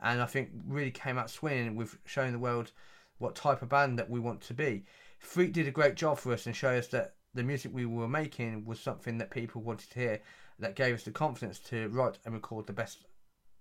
and 0.00 0.22
I 0.22 0.24
think 0.24 0.48
really 0.66 0.90
came 0.90 1.18
out 1.18 1.28
swinging 1.28 1.76
with 1.76 1.98
showing 2.06 2.32
the 2.32 2.38
world 2.38 2.72
what 3.18 3.34
type 3.34 3.60
of 3.60 3.68
band 3.68 3.98
that 3.98 4.08
we 4.08 4.20
want 4.20 4.40
to 4.40 4.54
be. 4.54 4.86
Freak 5.18 5.52
did 5.52 5.68
a 5.68 5.70
great 5.70 5.96
job 5.96 6.16
for 6.16 6.32
us 6.32 6.46
and 6.46 6.56
showed 6.56 6.78
us 6.78 6.88
that 6.88 7.15
the 7.36 7.42
music 7.42 7.72
we 7.72 7.86
were 7.86 8.08
making 8.08 8.64
was 8.64 8.80
something 8.80 9.18
that 9.18 9.30
people 9.30 9.62
wanted 9.62 9.90
to 9.90 9.98
hear 9.98 10.20
that 10.58 10.74
gave 10.74 10.94
us 10.94 11.04
the 11.04 11.10
confidence 11.10 11.58
to 11.58 11.88
write 11.88 12.18
and 12.24 12.34
record 12.34 12.66
the 12.66 12.72
best 12.72 12.98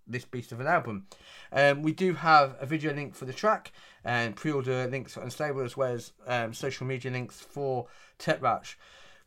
this 0.07 0.25
beast 0.25 0.51
of 0.51 0.59
an 0.59 0.67
album. 0.67 1.07
Um, 1.51 1.81
we 1.81 1.91
do 1.91 2.13
have 2.13 2.55
a 2.59 2.65
video 2.67 2.93
link 2.93 3.15
for 3.15 3.25
the 3.25 3.33
track 3.33 3.71
and 4.03 4.35
pre-order 4.35 4.87
links 4.87 5.15
for 5.15 5.21
Unstable 5.21 5.63
as 5.63 5.75
well 5.75 5.93
as 5.93 6.11
um, 6.27 6.53
social 6.53 6.85
media 6.85 7.11
links 7.11 7.39
for 7.41 7.87
Tetrarch. 8.19 8.77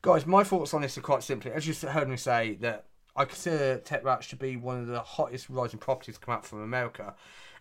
Guys, 0.03 0.25
my 0.25 0.45
thoughts 0.45 0.73
on 0.75 0.83
this 0.83 0.97
are 0.97 1.01
quite 1.01 1.25
simply, 1.25 1.51
as 1.51 1.67
you 1.67 1.89
heard 1.89 2.09
me 2.09 2.17
say, 2.17 2.55
that 2.61 2.85
I 3.17 3.25
consider 3.25 3.79
Tetrarch 3.79 4.29
to 4.29 4.37
be 4.37 4.57
one 4.57 4.79
of 4.79 4.87
the 4.87 5.01
hottest 5.01 5.51
rising 5.51 5.81
properties 5.81 6.15
to 6.15 6.21
come 6.21 6.35
out 6.35 6.47
from 6.47 6.63
America. 6.63 7.15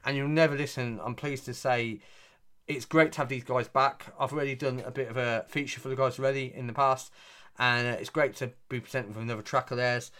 And 0.05 0.15
you'll 0.15 0.27
never 0.27 0.55
listen, 0.55 0.99
I'm 1.03 1.15
pleased 1.15 1.45
to 1.45 1.55
say 1.55 1.99
it's 2.67 2.85
great 2.85 3.13
to 3.13 3.19
have 3.19 3.29
these 3.29 3.43
guys 3.43 3.67
back. 3.67 4.13
I've 4.19 4.33
already 4.33 4.55
done 4.55 4.81
a 4.85 4.91
bit 4.91 5.09
of 5.09 5.17
a 5.17 5.45
feature 5.47 5.79
for 5.79 5.89
the 5.89 5.95
guys 5.95 6.19
already 6.19 6.51
in 6.53 6.67
the 6.67 6.73
past, 6.73 7.11
and 7.57 7.87
uh, 7.87 7.97
it's 7.99 8.09
great 8.09 8.35
to 8.37 8.51
be 8.69 8.79
presented 8.79 9.09
with 9.09 9.17
another 9.17 9.41
track 9.41 9.71
of 9.71 9.77
theirs. 9.77 10.11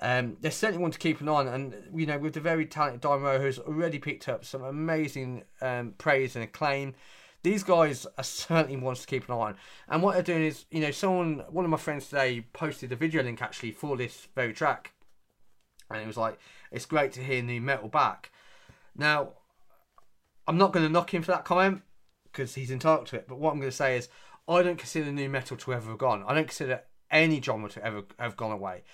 Um, 0.00 0.36
there's 0.40 0.54
certainly 0.54 0.80
one 0.80 0.92
to 0.92 0.98
keep 0.98 1.20
an 1.20 1.28
eye 1.28 1.32
on, 1.32 1.48
and 1.48 1.74
you 1.92 2.06
know, 2.06 2.18
with 2.18 2.34
the 2.34 2.40
very 2.40 2.66
talented 2.66 3.00
Dynamo 3.00 3.40
who's 3.40 3.58
already 3.58 3.98
picked 3.98 4.28
up 4.28 4.44
some 4.44 4.62
amazing 4.62 5.42
um, 5.60 5.94
praise 5.98 6.36
and 6.36 6.44
acclaim. 6.44 6.94
these 7.42 7.64
guys 7.64 8.06
are 8.16 8.24
certainly 8.24 8.76
ones 8.76 9.00
to 9.00 9.06
keep 9.06 9.28
an 9.28 9.34
eye 9.34 9.38
on. 9.38 9.56
And 9.88 10.02
what 10.02 10.14
they're 10.14 10.22
doing 10.22 10.44
is, 10.44 10.66
you 10.70 10.80
know, 10.80 10.92
someone, 10.92 11.44
one 11.50 11.64
of 11.64 11.70
my 11.70 11.76
friends 11.76 12.08
today 12.08 12.44
posted 12.52 12.92
a 12.92 12.96
video 12.96 13.22
link 13.24 13.42
actually 13.42 13.72
for 13.72 13.96
this 13.96 14.28
very 14.36 14.52
track, 14.52 14.92
and 15.90 16.00
it 16.00 16.06
was 16.06 16.16
like, 16.16 16.38
it's 16.70 16.86
great 16.86 17.12
to 17.14 17.24
hear 17.24 17.42
nu 17.42 17.60
metal 17.60 17.88
back. 17.88 18.30
Now, 18.94 19.30
I'm 20.46 20.58
not 20.58 20.72
going 20.72 20.86
to 20.86 20.92
knock 20.92 21.12
him 21.12 21.22
for 21.22 21.32
that 21.32 21.44
comment 21.44 21.82
because 22.38 22.54
he's 22.54 22.70
entitled 22.70 23.08
to 23.08 23.16
it. 23.16 23.26
But 23.26 23.38
what 23.38 23.50
I'm 23.50 23.58
going 23.58 23.70
to 23.70 23.76
say 23.76 23.96
is, 23.96 24.08
I 24.46 24.62
don't 24.62 24.78
consider 24.78 25.10
nu 25.10 25.28
metal 25.28 25.56
to 25.56 25.74
ever 25.74 25.90
have 25.90 25.98
gone. 25.98 26.24
I 26.26 26.34
don't 26.34 26.46
consider 26.46 26.82
any 27.10 27.42
genre 27.42 27.68
to 27.70 27.84
ever 27.84 28.04
have 28.18 28.36
gone 28.36 28.52
away. 28.52 28.84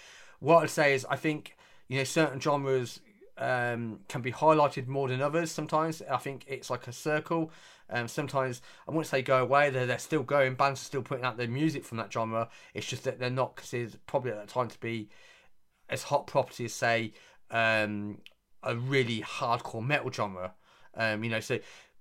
What 0.40 0.62
I'd 0.62 0.70
say 0.70 0.94
is, 0.94 1.06
I 1.10 1.16
think 1.16 1.56
you 1.88 1.98
know 1.98 2.04
certain 2.04 2.40
genres 2.40 3.00
um, 3.36 4.00
can 4.08 4.22
be 4.22 4.32
highlighted 4.32 4.88
more 4.88 5.08
than 5.08 5.20
others. 5.20 5.50
Sometimes 5.50 6.02
I 6.10 6.16
think 6.16 6.44
it's 6.48 6.70
like 6.70 6.88
a 6.88 6.92
circle. 6.92 7.52
Um, 7.90 8.08
sometimes 8.08 8.62
I 8.88 8.92
wouldn't 8.92 9.08
say 9.08 9.20
go 9.20 9.42
away. 9.42 9.68
They're, 9.68 9.86
they're 9.86 9.98
still 9.98 10.22
going. 10.22 10.54
Bands 10.54 10.80
are 10.80 10.84
still 10.84 11.02
putting 11.02 11.24
out 11.24 11.36
their 11.36 11.46
music 11.46 11.84
from 11.84 11.98
that 11.98 12.10
genre. 12.10 12.48
It's 12.72 12.86
just 12.86 13.04
that 13.04 13.18
they're 13.18 13.28
not 13.28 13.56
considered 13.56 13.98
probably 14.06 14.30
at 14.30 14.38
that 14.38 14.48
time 14.48 14.68
to 14.68 14.80
be 14.80 15.10
as 15.90 16.04
hot 16.04 16.26
property 16.26 16.64
as 16.64 16.72
say 16.72 17.12
um, 17.50 18.18
a 18.62 18.74
really 18.74 19.20
hardcore 19.20 19.86
metal 19.86 20.10
genre. 20.10 20.54
Um, 20.96 21.22
you 21.22 21.30
know, 21.30 21.40
so 21.40 21.58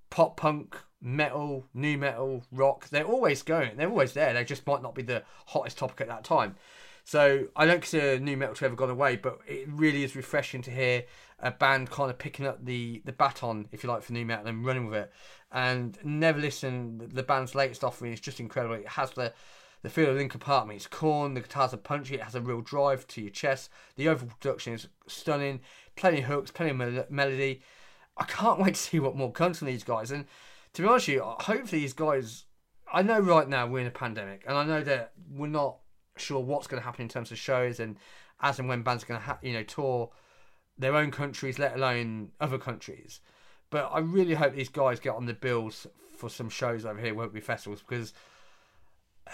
pop 0.10 0.38
punk, 0.38 0.78
metal, 1.04 1.66
nu 1.74 1.98
metal, 1.98 2.44
rock, 2.52 2.90
they're 2.90 3.06
always 3.06 3.44
going. 3.44 3.78
They're 3.78 3.90
always 3.90 4.14
there. 4.14 4.34
They 4.34 4.46
just 4.46 4.66
might 4.66 4.82
not 4.82 4.96
be 4.96 5.04
the 5.04 5.24
hottest 5.48 5.78
topic 5.78 6.02
at 6.02 6.08
that 6.08 6.24
time. 6.24 6.56
So 7.04 7.48
I 7.56 7.66
don't 7.66 7.82
consider 7.82 8.20
nu 8.20 8.38
metal 8.38 8.56
to 8.56 8.66
ever 8.66 8.76
gone 8.76 8.90
away, 8.90 9.18
but 9.18 9.40
it 9.46 9.68
really 9.68 10.04
is 10.04 10.16
refreshing 10.16 10.62
to 10.64 10.72
hear 10.72 11.04
a 11.40 11.52
band 11.52 11.92
kind 11.92 12.10
of 12.10 12.18
picking 12.18 12.48
up 12.48 12.64
the 12.64 13.02
the 13.04 13.12
baton, 13.12 13.68
if 13.72 13.84
you 13.84 13.90
like, 13.90 14.04
for 14.04 14.14
nu 14.14 14.26
metal 14.26 14.48
and 14.48 14.66
running 14.66 14.86
with 14.86 14.96
it. 14.96 15.12
And 15.52 15.98
never 16.04 16.40
listen. 16.40 17.10
The 17.14 17.24
band's 17.24 17.54
latest 17.54 17.84
offering 17.84 18.14
is 18.14 18.22
just 18.22 18.40
incredible. 18.40 18.76
It 18.76 18.88
has 18.88 19.12
the 19.12 19.34
the 19.82 19.90
feel 19.90 20.10
of 20.10 20.16
Linkin 20.16 20.40
Park. 20.40 20.70
It's 20.72 20.88
Korn. 20.88 21.34
The 21.34 21.42
guitars 21.42 21.74
are 21.74 21.78
punchy. 21.78 22.16
It 22.16 22.22
has 22.22 22.36
a 22.36 22.42
real 22.42 22.62
drive 22.62 23.06
to 23.08 23.22
your 23.22 23.30
chest. 23.30 23.70
The 23.98 24.08
overall 24.08 24.32
production 24.40 24.74
is 24.74 24.88
stunning. 25.08 25.60
Plenty 25.98 26.20
of 26.20 26.26
hooks, 26.26 26.52
plenty 26.52 26.72
of 26.72 26.78
mel- 26.78 27.06
melody. 27.10 27.62
I 28.16 28.24
can't 28.24 28.60
wait 28.62 28.76
to 28.76 28.82
see 28.82 29.00
what 29.00 29.18
more 29.18 29.32
comes 29.32 29.60
from 29.60 29.68
these 29.68 29.84
guys. 29.84 30.10
And 30.10 30.26
to 30.74 30.82
be 30.82 30.88
honest 30.88 31.08
with 31.08 31.16
you, 31.18 31.24
hopefully 31.24 31.82
these 31.82 31.94
guys. 31.94 32.46
I 32.92 33.02
know 33.02 33.20
right 33.20 33.48
now 33.48 33.66
we're 33.66 33.80
in 33.80 33.88
a 33.88 33.92
pandemic, 33.92 34.44
and 34.48 34.56
I 34.58 34.64
know 34.66 34.82
that 34.82 35.14
we're 35.32 35.48
not 35.48 35.78
sure 36.18 36.40
what's 36.40 36.68
going 36.68 36.80
to 36.80 36.86
happen 36.86 37.04
in 37.04 37.10
terms 37.10 37.32
of 37.32 37.40
shows 37.40 37.80
and 37.80 37.98
as 38.40 38.60
and 38.60 38.70
when 38.70 38.84
bands 38.84 39.04
are 39.04 39.08
going 39.08 39.20
to 39.20 39.26
ha- 39.26 39.40
you 39.42 39.54
know 39.54 39.64
tour 39.64 40.12
their 40.78 40.96
own 40.96 41.12
countries, 41.12 41.60
let 41.60 41.76
alone 41.76 42.32
other 42.40 42.58
countries. 42.58 43.20
But 43.70 43.90
I 43.92 44.00
really 44.00 44.34
hope 44.34 44.54
these 44.54 44.70
guys 44.70 45.00
get 45.00 45.16
on 45.16 45.26
the 45.26 45.34
bills 45.34 45.88
for 46.16 46.30
some 46.30 46.50
shows 46.50 46.86
over 46.86 47.00
here, 47.00 47.14
won't 47.14 47.34
be 47.34 47.42
festivals, 47.42 47.82
because 47.82 48.14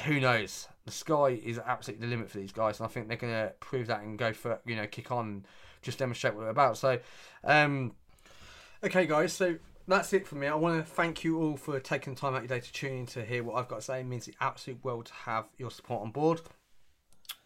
who 0.05 0.19
knows? 0.19 0.67
The 0.85 0.91
sky 0.91 1.39
is 1.43 1.59
absolutely 1.59 2.05
the 2.05 2.11
limit 2.11 2.29
for 2.29 2.37
these 2.37 2.51
guys, 2.51 2.79
and 2.79 2.87
I 2.87 2.89
think 2.89 3.07
they're 3.07 3.17
going 3.17 3.33
to 3.33 3.53
prove 3.59 3.87
that 3.87 4.01
and 4.01 4.17
go 4.17 4.33
for 4.33 4.59
you 4.65 4.75
know 4.75 4.87
kick 4.87 5.11
on, 5.11 5.45
just 5.81 5.99
demonstrate 5.99 6.35
what 6.35 6.41
they're 6.41 6.49
about. 6.49 6.77
So, 6.77 6.99
um, 7.43 7.93
okay, 8.83 9.05
guys, 9.05 9.33
so 9.33 9.57
that's 9.89 10.13
it 10.13 10.27
for 10.27 10.35
me. 10.35 10.47
I 10.47 10.55
want 10.55 10.77
to 10.77 10.89
thank 10.89 11.23
you 11.23 11.41
all 11.41 11.57
for 11.57 11.79
taking 11.79 12.15
time 12.15 12.35
out 12.35 12.41
your 12.41 12.47
day 12.47 12.59
to 12.59 12.73
tune 12.73 12.99
in 12.99 13.05
to 13.07 13.25
hear 13.25 13.43
what 13.43 13.55
I've 13.55 13.67
got 13.67 13.77
to 13.77 13.81
say. 13.81 14.01
It 14.01 14.05
means 14.05 14.25
the 14.25 14.35
absolute 14.39 14.83
world 14.83 15.07
to 15.07 15.13
have 15.13 15.45
your 15.57 15.71
support 15.71 16.01
on 16.03 16.11
board. 16.11 16.41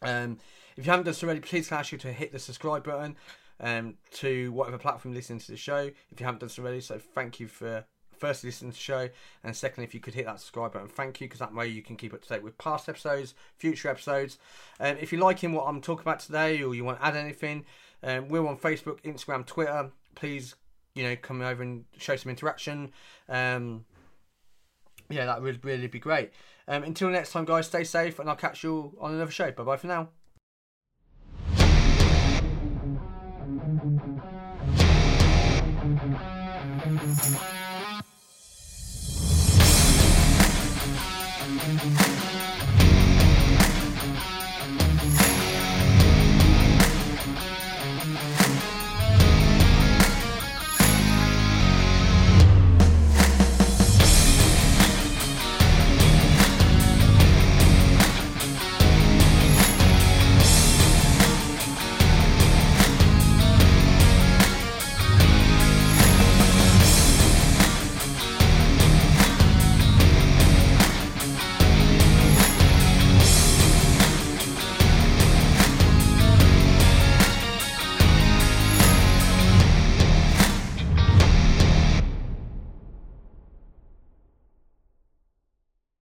Um, 0.02 0.38
if 0.76 0.86
you 0.86 0.92
haven't 0.92 1.06
done 1.06 1.14
so 1.14 1.26
already, 1.26 1.40
please 1.40 1.70
can 1.70 1.78
I 1.78 1.80
ask 1.80 1.92
you 1.92 1.98
to 2.00 2.12
hit 2.12 2.32
the 2.32 2.40
subscribe 2.40 2.84
button 2.84 3.16
um, 3.60 3.96
to 4.16 4.52
whatever 4.52 4.78
platform 4.78 5.14
you 5.14 5.18
listen 5.18 5.40
to 5.40 5.52
the 5.52 5.58
show. 5.58 5.90
If 6.12 6.20
you 6.20 6.26
haven't 6.26 6.40
done 6.40 6.50
so 6.50 6.62
already, 6.62 6.82
so 6.82 7.00
thank 7.00 7.40
you 7.40 7.48
for 7.48 7.86
first 8.18 8.44
listening 8.44 8.72
to 8.72 8.78
the 8.78 8.82
show, 8.82 9.10
and 9.44 9.56
secondly, 9.56 9.86
if 9.86 9.94
you 9.94 10.00
could 10.00 10.14
hit 10.14 10.26
that 10.26 10.40
subscribe 10.40 10.72
button, 10.72 10.88
thank 10.88 11.20
you, 11.20 11.28
because 11.28 11.40
that 11.40 11.54
way 11.54 11.68
you 11.68 11.82
can 11.82 11.98
keep 11.98 12.14
up 12.14 12.22
to 12.22 12.30
date 12.30 12.42
with 12.42 12.58
past 12.58 12.88
episodes, 12.88 13.34
future 13.58 13.90
episodes. 13.90 14.38
Um, 14.80 14.96
if 15.00 15.12
you're 15.12 15.20
liking 15.20 15.52
what 15.52 15.66
I'm 15.66 15.82
talking 15.82 16.04
about 16.04 16.22
today, 16.22 16.62
or 16.64 16.74
you 16.74 16.86
want 16.86 17.00
to 17.00 17.06
add 17.06 17.18
anything, 17.18 17.66
um, 18.02 18.30
we're 18.30 18.48
on 18.48 18.58
Facebook, 18.58 19.02
Instagram, 19.02 19.46
Twitter. 19.46 19.92
Please, 20.16 20.56
you 20.96 21.04
know, 21.04 21.16
come 21.16 21.42
over 21.42 21.64
and 21.64 21.86
show 21.98 22.16
some 22.16 22.30
interaction. 22.30 22.92
Um, 23.30 23.86
yeah, 25.10 25.26
that 25.26 25.42
would 25.42 25.64
really 25.66 25.88
be 25.88 26.00
great. 26.00 26.32
Um, 26.68 26.84
until 26.84 27.10
next 27.10 27.32
time, 27.32 27.46
guys, 27.46 27.68
stay 27.68 27.84
safe, 27.84 28.20
and 28.20 28.30
I'll 28.30 28.36
catch 28.36 28.64
you 28.64 28.96
on 29.00 29.14
another 29.14 29.32
show. 29.32 29.52
Bye 29.52 29.64
bye 29.64 29.78
for 29.78 29.88
now. 29.88 30.10